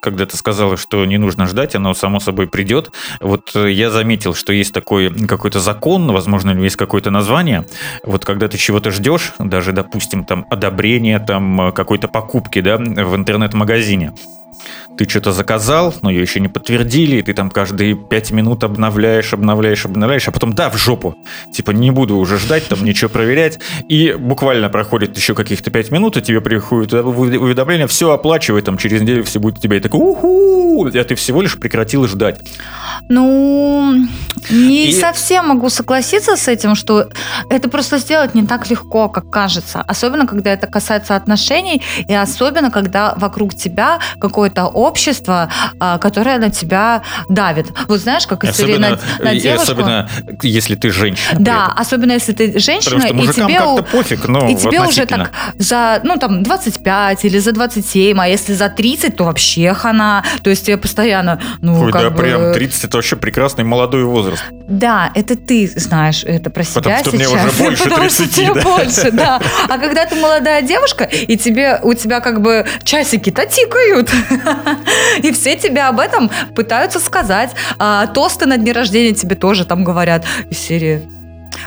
Когда 0.00 0.26
ты 0.26 0.36
сказала, 0.36 0.76
что 0.76 1.04
не 1.04 1.18
нужно 1.18 1.46
ждать, 1.46 1.74
оно 1.74 1.94
само 1.94 2.20
собой 2.20 2.48
придет. 2.48 2.92
Вот 3.20 3.52
э, 3.54 3.70
я 3.70 3.90
заметил, 3.90 4.34
что 4.34 4.52
есть 4.52 4.72
такой 4.72 5.12
какой-то 5.26 5.60
закон, 5.60 6.10
возможно, 6.12 6.50
есть 6.62 6.76
какое-то 6.76 7.10
название. 7.10 7.66
Вот 8.04 8.24
когда 8.24 8.48
ты 8.48 8.58
чего-то 8.58 8.90
ждешь, 8.90 9.32
даже, 9.38 9.72
допустим, 9.72 10.24
там 10.24 10.46
одобрение 10.50 11.18
там 11.18 11.68
э, 11.68 11.72
какой-то 11.72 12.08
покупки, 12.08 12.60
да, 12.60 12.76
в 12.76 13.16
интернет-магазине, 13.16 14.12
ты 14.98 15.08
что-то 15.08 15.30
заказал, 15.30 15.94
но 16.02 16.10
ее 16.10 16.22
еще 16.22 16.40
не 16.40 16.48
подтвердили, 16.48 17.16
и 17.16 17.22
ты 17.22 17.32
там 17.32 17.50
каждые 17.50 17.94
пять 17.94 18.32
минут 18.32 18.64
обновляешь, 18.64 19.32
обновляешь, 19.32 19.84
обновляешь, 19.84 20.26
а 20.26 20.32
потом 20.32 20.52
да, 20.52 20.70
в 20.70 20.76
жопу. 20.76 21.14
Типа 21.52 21.70
не 21.70 21.92
буду 21.92 22.16
уже 22.16 22.36
ждать, 22.38 22.66
там 22.66 22.84
ничего 22.84 23.08
проверять. 23.08 23.60
И 23.88 24.16
буквально 24.18 24.68
проходит 24.68 25.16
еще 25.16 25.34
каких-то 25.34 25.70
пять 25.70 25.92
минут, 25.92 26.16
и 26.16 26.20
тебе 26.20 26.40
приходит 26.40 26.92
уведомление, 26.92 27.86
все 27.86 28.10
оплачивай, 28.10 28.60
там 28.62 28.76
через 28.76 29.00
неделю 29.00 29.22
все 29.22 29.38
будет 29.38 29.58
у 29.58 29.60
тебя. 29.60 29.76
И 29.76 29.80
такой, 29.80 30.00
уху, 30.00 30.86
а 30.86 31.04
ты 31.04 31.14
всего 31.14 31.42
лишь 31.42 31.56
прекратил 31.58 32.06
ждать. 32.08 32.40
Ну, 33.08 34.06
не 34.50 34.90
И- 34.90 35.00
совсем 35.00 35.48
могу 35.48 35.70
согласиться 35.70 36.36
с 36.36 36.48
этим, 36.48 36.74
что 36.74 37.08
это 37.50 37.68
просто 37.68 37.98
сделать 37.98 38.34
не 38.34 38.44
так 38.44 38.68
легко, 38.68 39.08
как 39.08 39.30
кажется. 39.30 39.80
Особенно, 39.86 40.26
когда 40.26 40.52
это 40.52 40.66
касается 40.66 41.14
отношений, 41.16 41.82
и 42.08 42.14
особенно, 42.14 42.70
когда 42.70 43.14
вокруг 43.16 43.54
тебя 43.54 44.00
какое-то 44.20 44.66
общество, 44.88 45.50
а, 45.78 45.98
которое 45.98 46.38
на 46.38 46.50
тебя 46.50 47.02
давит. 47.28 47.66
Вот 47.86 48.00
знаешь, 48.00 48.26
как 48.26 48.44
история 48.44 48.74
Особенно, 48.74 48.98
на, 49.18 49.24
на 49.24 49.34
девушку. 49.38 49.62
особенно, 49.62 50.10
если 50.42 50.74
ты 50.74 50.90
женщина. 50.90 51.38
Да, 51.38 51.66
особенно 51.76 52.12
если 52.12 52.32
ты 52.32 52.58
женщина, 52.58 53.00
Потому 53.00 53.22
что 53.24 53.30
и 53.30 53.34
тебе, 53.34 53.58
как-то 53.58 53.82
пофиг, 53.82 54.28
ну, 54.28 54.48
и 54.48 54.56
тебе 54.56 54.80
уже 54.80 55.06
так 55.06 55.30
за, 55.58 56.00
ну, 56.04 56.16
там, 56.16 56.42
25 56.42 57.24
или 57.24 57.38
за 57.38 57.52
27, 57.52 58.20
а 58.20 58.26
если 58.26 58.54
за 58.54 58.68
30, 58.68 59.16
то 59.16 59.24
вообще 59.24 59.74
хана. 59.74 60.24
То 60.42 60.50
есть 60.50 60.66
тебе 60.66 60.76
постоянно, 60.76 61.40
ну, 61.60 61.80
Ой, 61.80 61.92
как 61.92 62.02
да, 62.02 62.10
бы... 62.10 62.16
прям 62.16 62.52
30 62.52 62.84
это 62.84 62.96
вообще 62.96 63.16
прекрасный 63.16 63.64
молодой 63.64 64.04
возраст. 64.04 64.42
Да, 64.68 65.10
это 65.14 65.36
ты 65.36 65.70
знаешь 65.74 66.24
это 66.24 66.50
про 66.50 66.62
себя 66.62 66.80
Потому 66.80 66.98
что 66.98 67.12
мне 67.12 67.24
сейчас. 67.24 67.44
уже 67.46 67.62
больше 67.62 67.84
Потому 67.84 68.10
что 68.10 68.22
30, 68.22 68.36
тебе 68.36 68.54
да. 68.54 68.60
больше, 68.62 69.10
да. 69.12 69.40
А 69.68 69.78
когда 69.78 70.06
ты 70.06 70.16
молодая 70.16 70.62
девушка, 70.62 71.04
и 71.04 71.36
тебе, 71.36 71.80
у 71.82 71.94
тебя 71.94 72.20
как 72.20 72.42
бы 72.42 72.66
часики-то 72.84 73.46
тикают, 73.46 74.10
и 75.22 75.32
все 75.32 75.56
тебе 75.56 75.82
об 75.82 76.00
этом 76.00 76.30
пытаются 76.54 77.00
сказать. 77.00 77.50
А 77.78 78.06
тосты 78.06 78.46
на 78.46 78.56
дне 78.56 78.72
рождения 78.72 79.14
тебе 79.14 79.36
тоже 79.36 79.64
там 79.64 79.84
говорят 79.84 80.24
из 80.50 80.58
серии 80.58 81.02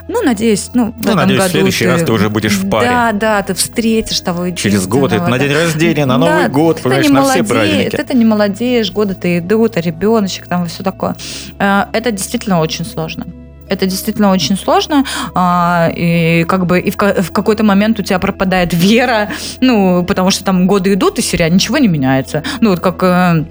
ну, 0.07 0.21
надеюсь, 0.21 0.69
ну, 0.73 0.91
в 0.91 0.97
Ну, 0.97 1.01
этом 1.03 1.15
надеюсь, 1.15 1.39
в 1.39 1.43
году 1.43 1.51
следующий 1.51 1.85
раз 1.85 2.03
ты 2.03 2.11
уже 2.11 2.29
будешь 2.29 2.57
в 2.57 2.69
паре. 2.69 2.89
Да, 2.89 3.11
да, 3.11 3.43
ты 3.43 3.53
встретишь 3.53 4.19
того 4.21 4.49
Через 4.51 4.87
год, 4.87 5.11
это 5.13 5.27
на 5.27 5.39
день 5.39 5.53
рождения, 5.53 6.05
на 6.05 6.17
Новый 6.17 6.43
Да, 6.43 6.49
год, 6.49 6.77
ты 6.77 6.83
понимаешь, 6.83 7.09
на 7.09 7.23
все 7.23 7.43
молодеешь, 7.43 7.47
праздники. 7.47 7.95
Это 7.95 8.17
не 8.17 8.25
молодеешь, 8.25 8.91
годы-то 8.91 9.37
идут, 9.37 9.77
а 9.77 9.81
ребеночек 9.81 10.47
там 10.47 10.65
и 10.65 10.67
все 10.67 10.83
такое. 10.83 11.15
Э, 11.59 11.85
Это 11.93 12.11
действительно 12.11 12.59
очень 12.59 12.85
сложно. 12.85 13.27
Это 13.71 13.85
действительно 13.85 14.31
очень 14.31 14.57
сложно, 14.57 15.05
а, 15.33 15.89
и 15.95 16.43
как 16.43 16.65
бы 16.65 16.81
и 16.81 16.91
в, 16.91 16.97
ка- 16.97 17.21
в 17.21 17.31
какой-то 17.31 17.63
момент 17.63 17.99
у 17.99 18.03
тебя 18.03 18.19
пропадает 18.19 18.73
вера, 18.73 19.29
ну, 19.61 20.03
потому 20.03 20.29
что 20.29 20.43
там 20.43 20.67
годы 20.67 20.93
идут, 20.93 21.19
и 21.19 21.21
серия 21.21 21.49
ничего 21.49 21.77
не 21.77 21.87
меняется. 21.87 22.43
Ну, 22.59 22.71
вот 22.71 22.81
как 22.81 23.01
э, 23.01 23.45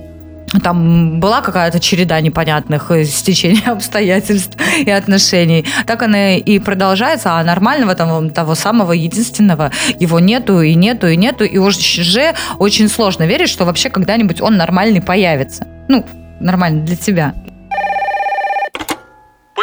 там 0.63 1.21
была 1.21 1.41
какая-то 1.41 1.81
череда 1.81 2.21
непонятных 2.21 2.91
э, 2.91 3.05
стечений 3.05 3.63
обстоятельств 3.67 4.59
и 4.79 4.91
отношений. 4.91 5.65
Так 5.87 6.03
она 6.03 6.35
и 6.35 6.59
продолжается, 6.59 7.39
а 7.39 7.43
нормального 7.43 7.95
там, 7.95 8.29
того 8.29 8.55
самого 8.55 8.93
единственного 8.93 9.71
его 9.99 10.21
нету 10.21 10.61
и 10.61 10.75
нету 10.75 11.07
и 11.07 11.17
нету, 11.17 11.45
и 11.45 11.57
уже 11.57 12.35
очень 12.59 12.89
сложно 12.91 13.25
верить, 13.25 13.49
что 13.49 13.65
вообще 13.65 13.89
когда-нибудь 13.89 14.43
он 14.43 14.59
нормальный 14.59 15.01
появится. 15.01 15.67
Ну, 15.89 16.05
нормальный 16.41 16.83
для 16.83 16.97
тебя. 16.97 17.35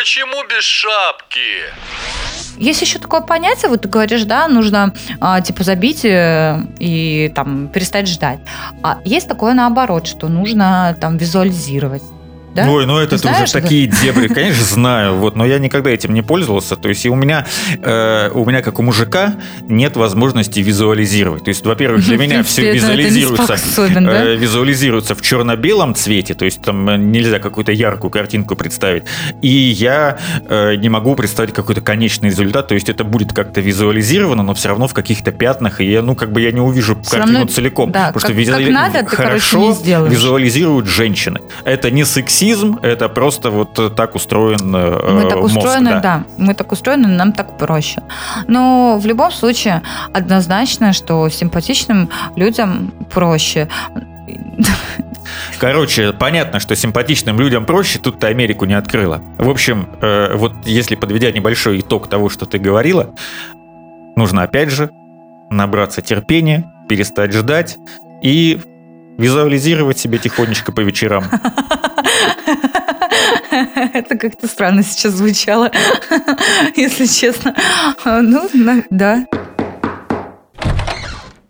Почему 0.07 0.41
без 0.47 0.63
шапки? 0.63 1.65
Есть 2.57 2.81
еще 2.81 2.97
такое 2.97 3.19
понятие, 3.19 3.67
вот 3.67 3.81
ты 3.81 3.89
говоришь, 3.89 4.23
да, 4.23 4.47
нужно 4.47 4.93
а, 5.19 5.41
типа 5.41 5.65
забить 5.65 6.05
э, 6.05 6.61
и 6.79 7.29
там 7.35 7.67
перестать 7.67 8.07
ждать. 8.07 8.39
А 8.81 8.99
есть 9.03 9.27
такое 9.27 9.53
наоборот, 9.53 10.07
что 10.07 10.29
нужно 10.29 10.95
там 11.01 11.17
визуализировать. 11.17 12.03
Да? 12.57 12.69
Ой, 12.69 12.85
ну 12.87 12.97
это 12.97 13.11
Ты 13.11 13.15
уже 13.15 13.35
знаешь, 13.35 13.51
да? 13.51 13.61
такие 13.61 13.87
дебри, 13.87 14.27
конечно, 14.27 14.63
знаю, 14.63 15.15
вот, 15.15 15.35
но 15.35 15.45
я 15.45 15.59
никогда 15.59 15.89
этим 15.91 16.13
не 16.13 16.21
пользовался. 16.23 16.75
То 16.75 16.89
есть 16.89 17.05
и 17.05 17.09
у 17.09 17.15
меня, 17.15 17.45
э, 17.81 18.29
у 18.33 18.45
меня 18.45 18.61
как 18.61 18.79
у 18.79 18.83
мужика 18.83 19.35
нет 19.67 19.95
возможности 19.95 20.59
визуализировать. 20.59 21.43
То 21.43 21.49
есть, 21.49 21.65
во-первых, 21.65 22.03
для 22.03 22.17
меня 22.23 22.43
все 22.43 22.71
визуализируется, 22.73 23.55
э, 23.87 24.35
визуализируется 24.35 25.13
в 25.15 25.21
черно-белом 25.21 25.93
цвете, 25.95 26.33
то 26.33 26.45
есть 26.45 26.61
там 26.61 26.89
э, 26.89 26.97
нельзя 26.97 27.39
какую-то 27.39 27.71
яркую 27.71 28.09
картинку 28.11 28.55
представить. 28.55 29.03
И 29.41 29.47
я 29.49 30.17
э, 30.49 30.75
не 30.75 30.89
могу 30.89 31.15
представить 31.15 31.53
какой-то 31.53 31.81
конечный 31.81 32.29
результат, 32.29 32.67
то 32.69 32.73
есть 32.73 32.89
это 32.89 33.03
будет 33.03 33.33
как-то 33.33 33.61
визуализировано, 33.61 34.43
но 34.43 34.53
все 34.53 34.69
равно 34.69 34.87
в 34.87 34.93
каких-то 34.93 35.31
пятнах, 35.31 35.79
и 35.81 35.85
я, 35.89 36.01
ну, 36.01 36.15
как 36.15 36.31
бы 36.31 36.41
я 36.41 36.51
не 36.51 36.61
увижу 36.61 36.97
Всё 37.03 37.11
картину 37.17 37.39
равно, 37.39 37.51
целиком. 37.53 37.91
да, 37.91 38.07
потому 38.07 38.19
что 38.19 38.27
как- 38.29 38.37
визуали- 38.37 38.63
как 38.65 38.73
надо, 38.73 38.99
ты, 38.99 39.15
короче, 39.15 39.15
хорошо 39.15 39.59
не 39.59 39.73
сделаешь. 39.73 40.11
визуализируют 40.13 40.87
женщины. 40.87 41.39
Это 41.63 41.91
не 41.91 42.03
сексизм, 42.47 42.79
это 42.81 43.09
просто 43.09 43.49
вот 43.49 43.77
э, 43.79 43.89
так 43.89 44.15
устроен 44.15 44.75
э, 44.75 45.11
Мы 45.11 45.29
так 45.29 45.39
мозг, 45.39 45.57
устроены, 45.57 45.89
да. 45.91 45.99
да. 45.99 46.23
Мы 46.37 46.53
так 46.53 46.71
устроены, 46.71 47.07
нам 47.07 47.31
так 47.33 47.57
проще. 47.57 48.01
Но 48.47 48.97
в 48.99 49.05
любом 49.05 49.31
случае 49.31 49.81
однозначно, 50.13 50.93
что 50.93 51.29
симпатичным 51.29 52.09
людям 52.35 52.91
проще. 53.13 53.67
Короче, 55.59 56.13
понятно, 56.13 56.59
что 56.59 56.75
симпатичным 56.75 57.39
людям 57.39 57.65
проще, 57.65 57.99
тут 57.99 58.19
ты 58.19 58.27
Америку 58.27 58.65
не 58.65 58.73
открыла. 58.73 59.21
В 59.37 59.49
общем, 59.49 59.89
э, 60.01 60.35
вот 60.35 60.53
если 60.65 60.95
подведя 60.95 61.31
небольшой 61.31 61.79
итог 61.79 62.07
того, 62.07 62.29
что 62.29 62.45
ты 62.45 62.59
говорила, 62.59 63.13
нужно 64.15 64.43
опять 64.43 64.69
же 64.69 64.89
набраться 65.49 66.01
терпения, 66.01 66.65
перестать 66.89 67.33
ждать 67.33 67.77
и 68.21 68.59
визуализировать 69.17 69.97
себе 69.97 70.17
тихонечко 70.17 70.71
по 70.71 70.81
вечерам. 70.81 71.25
Это 73.93 74.17
как-то 74.17 74.47
странно 74.47 74.83
сейчас 74.83 75.13
звучало, 75.13 75.71
если 76.75 77.05
честно. 77.05 77.55
Ну, 78.05 78.49
на- 78.53 78.83
да. 78.89 79.25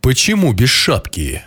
Почему 0.02 0.54
без 0.54 0.70
шапки? 0.70 1.42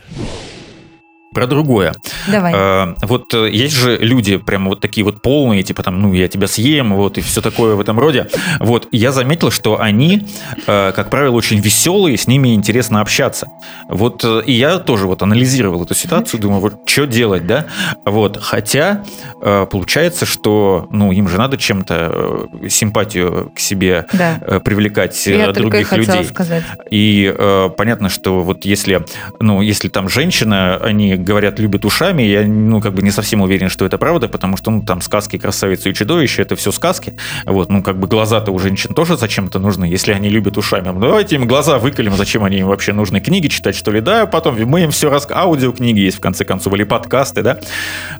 Про 1.32 1.46
другое. 1.46 1.94
Давай. 2.28 2.52
Э, 2.54 2.94
Вот 3.02 3.32
есть 3.34 3.74
же 3.76 3.96
люди 3.98 4.36
прям 4.36 4.66
вот 4.68 4.80
такие 4.80 5.04
вот 5.04 5.22
полные, 5.22 5.62
типа 5.62 5.82
там, 5.84 6.00
ну, 6.00 6.12
я 6.12 6.26
тебя 6.26 6.48
съем, 6.48 6.94
вот, 6.94 7.18
и 7.18 7.20
все 7.20 7.40
такое 7.40 7.76
в 7.76 7.80
этом 7.80 8.00
роде. 8.00 8.26
Вот, 8.58 8.88
и 8.90 8.96
я 8.96 9.12
заметил, 9.12 9.52
что 9.52 9.80
они, 9.80 10.26
э, 10.66 10.92
как 10.92 11.08
правило, 11.08 11.36
очень 11.36 11.60
веселые, 11.60 12.16
с 12.16 12.26
ними 12.26 12.52
интересно 12.54 13.00
общаться. 13.00 13.46
Вот, 13.88 14.24
э, 14.24 14.42
и 14.44 14.52
я 14.52 14.78
тоже 14.78 15.06
вот 15.06 15.22
анализировал 15.22 15.84
эту 15.84 15.94
ситуацию, 15.94 16.40
думаю, 16.40 16.60
вот, 16.60 16.74
что 16.86 17.06
делать, 17.06 17.46
да? 17.46 17.66
Вот, 18.04 18.36
хотя 18.40 19.04
э, 19.40 19.66
получается, 19.70 20.26
что, 20.26 20.88
ну, 20.90 21.12
им 21.12 21.28
же 21.28 21.38
надо 21.38 21.56
чем-то 21.58 22.48
э, 22.64 22.68
симпатию 22.68 23.52
к 23.54 23.60
себе 23.60 24.06
Да. 24.12 24.38
э, 24.40 24.58
привлекать 24.60 25.26
э, 25.28 25.36
Я 25.38 25.50
и 25.50 25.52
других 25.52 25.86
хотела 25.88 26.16
людей. 26.16 26.24
сказать. 26.24 26.64
И 26.90 27.32
э, 27.36 27.70
понятно, 27.76 28.08
что 28.08 28.40
вот 28.40 28.64
если, 28.64 29.04
ну, 29.38 29.60
если 29.62 29.88
там 29.88 30.08
женщина, 30.08 30.76
они 30.76 31.19
говорят, 31.24 31.58
любят 31.58 31.84
ушами, 31.84 32.22
я, 32.22 32.46
ну, 32.46 32.80
как 32.80 32.94
бы 32.94 33.02
не 33.02 33.10
совсем 33.10 33.40
уверен, 33.40 33.68
что 33.68 33.84
это 33.84 33.98
правда, 33.98 34.28
потому 34.28 34.56
что, 34.56 34.70
ну, 34.70 34.82
там 34.82 35.00
сказки 35.00 35.38
«Красавица 35.38 35.88
и 35.88 35.94
чудовище»— 35.94 36.42
это 36.42 36.56
все 36.56 36.72
сказки. 36.72 37.14
Вот, 37.46 37.70
ну, 37.70 37.82
как 37.82 37.98
бы 37.98 38.06
глаза-то 38.06 38.52
у 38.52 38.58
женщин 38.58 38.94
тоже 38.94 39.16
зачем-то 39.16 39.58
нужны, 39.58 39.84
если 39.84 40.12
они 40.12 40.28
любят 40.28 40.58
ушами. 40.58 40.88
Ну, 40.88 41.00
Давайте 41.00 41.36
им 41.36 41.46
глаза 41.46 41.78
выколем, 41.78 42.16
зачем 42.16 42.44
они 42.44 42.58
им 42.58 42.66
вообще 42.66 42.92
нужны? 42.92 43.20
Книги 43.20 43.48
читать, 43.48 43.74
что 43.74 43.90
ли? 43.90 44.00
Да, 44.00 44.26
потом 44.26 44.60
мы 44.64 44.82
им 44.82 44.90
все 44.90 45.10
раз... 45.10 45.28
Аудиокниги 45.30 46.00
есть, 46.00 46.18
в 46.18 46.20
конце 46.20 46.44
концов, 46.44 46.74
или 46.74 46.84
подкасты, 46.84 47.42
да? 47.42 47.58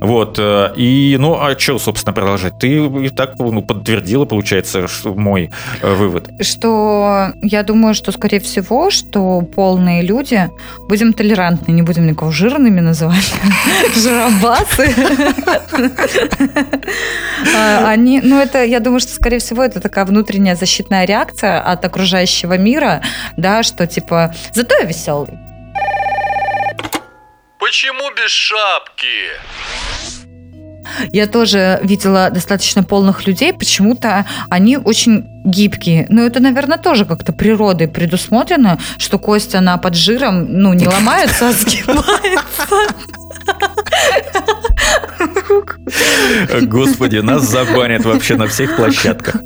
Вот, 0.00 0.38
э, 0.38 0.72
и, 0.76 1.16
ну, 1.18 1.34
а 1.40 1.58
что, 1.58 1.78
собственно, 1.78 2.12
продолжать? 2.12 2.58
Ты 2.58 2.86
и 2.86 3.08
так, 3.08 3.38
ну, 3.38 3.62
подтвердила, 3.62 4.24
получается, 4.24 4.86
мой 5.04 5.50
э, 5.82 5.94
вывод. 5.94 6.30
Что 6.40 7.32
я 7.42 7.62
думаю, 7.62 7.94
что, 7.94 8.12
скорее 8.12 8.40
всего, 8.40 8.90
что 8.90 9.42
полные 9.42 10.02
люди, 10.02 10.50
будем 10.88 11.12
толерантны, 11.12 11.72
не 11.72 11.82
будем 11.82 12.06
никого 12.06 12.30
жирными 12.30 12.80
называть, 12.90 13.33
жиробасы. 13.94 14.94
А, 17.57 17.88
Они, 17.88 18.20
ну 18.20 18.38
это, 18.38 18.62
я 18.64 18.81
думаю, 18.81 19.00
что, 19.00 19.12
скорее 19.12 19.38
всего, 19.38 19.62
это 19.64 19.81
такая 19.81 20.05
внутренняя 20.05 20.57
защитная 20.57 21.07
реакция 21.07 21.61
от 21.61 21.85
окружающего 21.85 22.59
мира, 22.59 23.03
да, 23.37 23.62
что 23.62 23.87
типа, 23.87 24.35
зато 24.53 24.74
я 24.79 24.85
веселый. 24.85 25.38
Почему 27.59 28.11
без 28.14 28.31
шапки? 28.31 30.19
Я 31.12 31.26
тоже 31.26 31.81
видела 31.83 32.31
достаточно 32.31 32.83
полных 32.83 33.26
людей, 33.26 33.53
почему-то 33.53 34.26
они 34.48 34.76
очень 34.76 35.26
гибкие. 35.44 36.07
Но 36.09 36.22
это, 36.22 36.40
наверное, 36.40 36.79
тоже 36.79 37.05
как-то 37.05 37.33
природой 37.33 37.88
предусмотрено, 37.88 38.79
что 38.98 39.18
кость, 39.18 39.55
она 39.55 39.76
под 39.79 39.94
жиром, 39.94 40.46
ну, 40.48 40.72
не 40.74 40.87
ломается, 40.88 41.48
а 41.48 41.53
сгибается. 41.53 42.66
Господи, 46.62 47.18
нас 47.18 47.42
забанят 47.42 48.05
вообще 48.05 48.37
на 48.37 48.46
всех 48.46 48.76
площадках, 48.76 49.37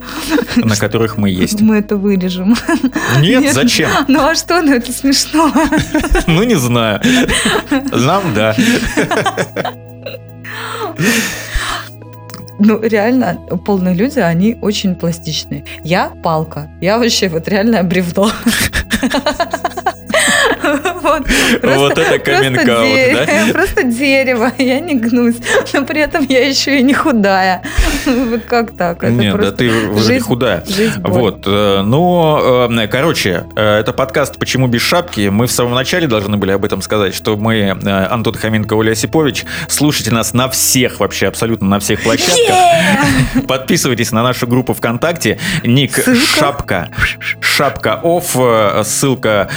на 0.56 0.76
которых 0.76 1.16
мы 1.16 1.30
есть. 1.30 1.60
Мы 1.60 1.78
это 1.78 1.96
вырежем. 1.96 2.56
Нет, 3.20 3.52
зачем? 3.52 3.90
Ну 4.08 4.20
а 4.24 4.34
что? 4.34 4.62
Ну 4.62 4.72
это 4.74 4.92
смешно. 4.92 5.52
Ну, 6.26 6.42
не 6.42 6.56
знаю. 6.56 7.00
Нам 7.92 8.34
да. 8.34 8.54
Ну, 12.58 12.80
реально, 12.80 13.34
полные 13.66 13.94
люди, 13.94 14.20
они 14.20 14.56
очень 14.62 14.94
пластичные. 14.94 15.64
Я 15.82 16.10
палка. 16.22 16.70
Я 16.80 16.98
вообще 16.98 17.28
вот 17.28 17.48
реальное 17.48 17.82
бревно. 17.82 18.30
Вот, 21.04 21.22
Вот 21.62 21.92
это 21.98 22.18
просто 22.18 22.18
каминг-аут, 22.18 22.86
де- 22.94 23.26
да? 23.46 23.52
Просто 23.52 23.82
дерево, 23.84 24.50
я 24.58 24.80
не 24.80 24.94
гнусь, 24.94 25.36
но 25.72 25.84
при 25.84 26.00
этом 26.00 26.24
я 26.28 26.46
еще 26.48 26.78
и 26.78 26.82
не 26.82 26.94
худая. 26.94 27.62
Вот 28.06 28.42
как 28.46 28.76
так? 28.76 29.04
Это 29.04 29.12
Нет, 29.12 29.32
да 29.32 29.38
просто 29.38 29.56
ты 29.56 29.70
вроде 29.70 30.02
жизнь- 30.02 30.24
худая. 30.24 30.64
жизнь. 30.66 31.00
Вот, 31.02 31.44
э, 31.46 31.82
ну, 31.84 32.68
э, 32.70 32.86
короче, 32.88 33.44
э, 33.54 33.80
это 33.80 33.92
подкаст 33.92 34.38
«Почему 34.38 34.66
без 34.66 34.80
шапки?». 34.82 35.28
Мы 35.28 35.46
в 35.46 35.52
самом 35.52 35.74
начале 35.74 36.06
должны 36.06 36.36
были 36.38 36.52
об 36.52 36.64
этом 36.64 36.80
сказать, 36.82 37.14
что 37.14 37.36
мы, 37.36 37.70
Антон 38.10 38.34
Хоменко, 38.34 38.74
Оля 38.74 38.92
Осипович, 38.92 39.44
слушайте 39.68 40.10
нас 40.10 40.32
на 40.32 40.48
всех, 40.48 41.00
вообще 41.00 41.26
абсолютно 41.28 41.68
на 41.68 41.78
всех 41.80 42.02
площадках. 42.02 42.56
Подписывайтесь 43.46 44.10
на 44.12 44.22
нашу 44.22 44.46
группу 44.46 44.72
ВКонтакте, 44.74 45.38
ник 45.64 45.92
Ссылка. 45.96 46.14
Шапка, 46.24 46.88
Шапка 47.40 48.00
Офф, 48.02 48.36
ссылка 48.86 49.48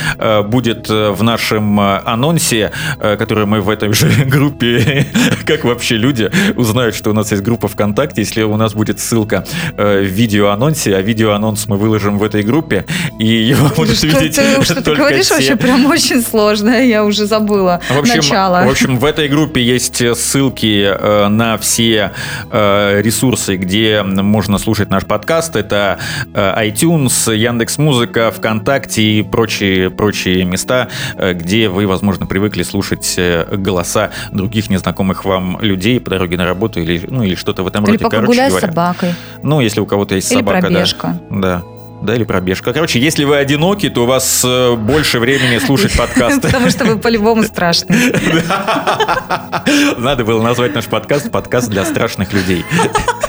будет 0.46 0.90
в 0.90 1.22
нашем 1.24 1.37
э, 1.80 2.02
анонсе, 2.06 2.72
э, 3.00 3.16
который 3.18 3.46
мы 3.46 3.62
в 3.62 3.70
этой 3.70 3.94
же 3.94 4.08
группе, 4.26 5.06
как 5.46 5.64
вообще 5.64 5.98
люди 5.98 6.30
узнают, 6.56 6.96
что 6.96 7.12
у 7.12 7.14
нас 7.14 7.32
есть 7.32 7.44
группа 7.44 7.68
ВКонтакте, 7.68 8.22
если 8.22 8.44
у 8.44 8.58
нас 8.58 8.74
будет 8.74 9.00
ссылка 9.00 9.46
э, 9.78 10.02
в 10.02 10.06
видеоанонсе, 10.06 10.96
а 10.96 11.02
видеоанонс 11.02 11.68
мы 11.68 11.78
выложим 11.78 12.18
в 12.20 12.24
этой 12.24 12.44
группе, 12.44 12.86
и 13.20 13.26
его 13.28 13.70
будут 13.76 13.98
Что 13.98 14.08
видеть 14.08 14.36
ты, 14.36 14.64
что 14.64 14.76
ты 14.76 14.82
только 14.82 15.02
говоришь 15.02 15.28
те- 15.28 15.34
вообще 15.36 15.56
прям 15.56 15.86
очень 15.86 16.22
сложно, 16.22 16.70
я 16.84 17.04
уже 17.04 17.26
забыла 17.26 17.82
в 17.90 17.98
общем, 17.98 18.16
начало. 18.18 18.64
в 18.66 18.70
общем, 18.70 18.98
в 18.98 19.06
этой 19.06 19.28
группе 19.28 19.62
есть 19.62 20.02
ссылки 20.18 20.88
на 21.30 21.58
все 21.58 22.12
ресурсы, 22.52 23.56
где 23.56 24.04
можно 24.04 24.58
слушать 24.58 24.90
наш 24.90 25.06
подкаст. 25.06 25.56
Это 25.56 26.00
iTunes, 26.34 27.36
Яндекс 27.36 27.78
Музыка, 27.78 28.32
ВКонтакте 28.32 29.02
и 29.02 29.24
прочие 29.24 29.90
прочие 29.90 30.46
места, 30.46 30.90
где 31.34 31.70
вы, 31.70 31.88
возможно, 31.88 32.26
привыкли 32.26 32.64
слушать 32.64 33.16
э, 33.18 33.56
голоса 33.56 34.12
других 34.32 34.70
незнакомых 34.70 35.26
вам 35.26 35.58
людей 35.62 36.00
по 36.00 36.10
дороге 36.10 36.38
на 36.38 36.46
работу 36.46 36.80
или 36.80 37.06
ну 37.10 37.24
или 37.24 37.36
что-то 37.36 37.64
в 37.64 37.68
этом 37.68 37.84
Или 37.84 37.92
роде. 37.92 38.04
пока 38.04 38.18
Короче 38.18 38.28
гуляй 38.28 38.52
с 38.52 38.60
собакой. 38.60 39.14
Ну, 39.44 39.62
если 39.62 39.80
у 39.80 39.86
кого-то 39.86 40.16
есть 40.16 40.32
Или 40.32 40.40
собака, 40.40 40.62
да. 40.62 40.68
пробежка. 40.68 41.20
Да. 41.30 41.64
Да, 42.00 42.14
или 42.14 42.26
пробежка. 42.26 42.74
Короче, 42.74 43.00
если 43.00 43.24
вы 43.24 43.38
одиноки, 43.38 43.90
то 43.90 44.04
у 44.04 44.06
вас 44.06 44.44
э, 44.46 44.76
больше 44.76 45.20
времени 45.20 45.58
слушать 45.58 45.94
подкасты. 45.98 46.42
Потому 46.42 46.70
что 46.70 46.86
вы 46.86 47.00
по-любому 47.00 47.44
страшные. 47.44 48.14
Надо 49.98 50.24
было 50.24 50.42
назвать 50.44 50.76
наш 50.76 50.86
подкаст 50.86 51.32
«Подкаст 51.32 51.70
для 51.70 51.86
страшных 51.86 52.34
людей». 52.34 52.64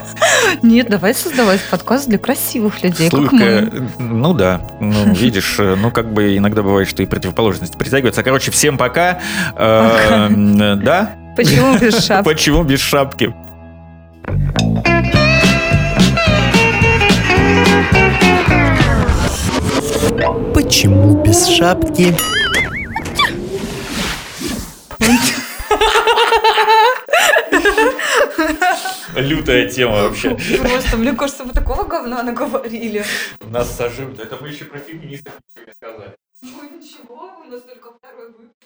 Нет, 0.62 0.88
давай 0.88 1.14
создавать 1.14 1.60
подкаст 1.70 2.08
для 2.08 2.18
красивых 2.18 2.82
людей, 2.82 3.10
как 3.10 3.30
Слушай, 3.30 3.70
мы. 3.70 3.88
Ну 3.98 4.34
да, 4.34 4.60
ну 4.80 5.12
видишь, 5.14 5.56
ну 5.58 5.90
как 5.90 6.12
бы 6.12 6.36
иногда 6.36 6.62
бывает, 6.62 6.88
что 6.88 7.02
и 7.02 7.06
противоположности 7.06 7.76
притягиваются. 7.76 8.22
Короче, 8.22 8.50
всем 8.50 8.78
пока. 8.78 9.20
Э, 9.56 10.28
Да? 10.76 11.12
Почему 11.36 11.78
без 11.78 12.04
шапки? 12.04 12.28
Почему 12.28 12.64
без 12.64 12.80
шапки? 12.80 13.34
Почему 20.54 21.22
без 21.22 21.46
шапки? 21.46 22.14
Лютая 29.20 29.68
тема 29.68 30.02
вообще. 30.02 30.36
Просто, 30.58 30.96
мне 30.96 31.12
кажется, 31.12 31.44
вы 31.44 31.52
такого 31.52 31.84
говна 31.84 32.22
наговорили. 32.22 33.04
Нас 33.40 33.76
сожрут. 33.76 34.18
Это 34.20 34.36
мы 34.40 34.48
еще 34.48 34.64
про 34.64 34.78
феминистов 34.78 35.32
ничего 35.48 35.66
не 35.66 35.74
сказали. 35.74 36.16
Ну 36.42 36.78
ничего, 36.78 37.32
у 37.44 37.50
нас 37.50 37.62
только 37.62 37.92
второй 37.92 38.28
выпуск. 38.28 38.57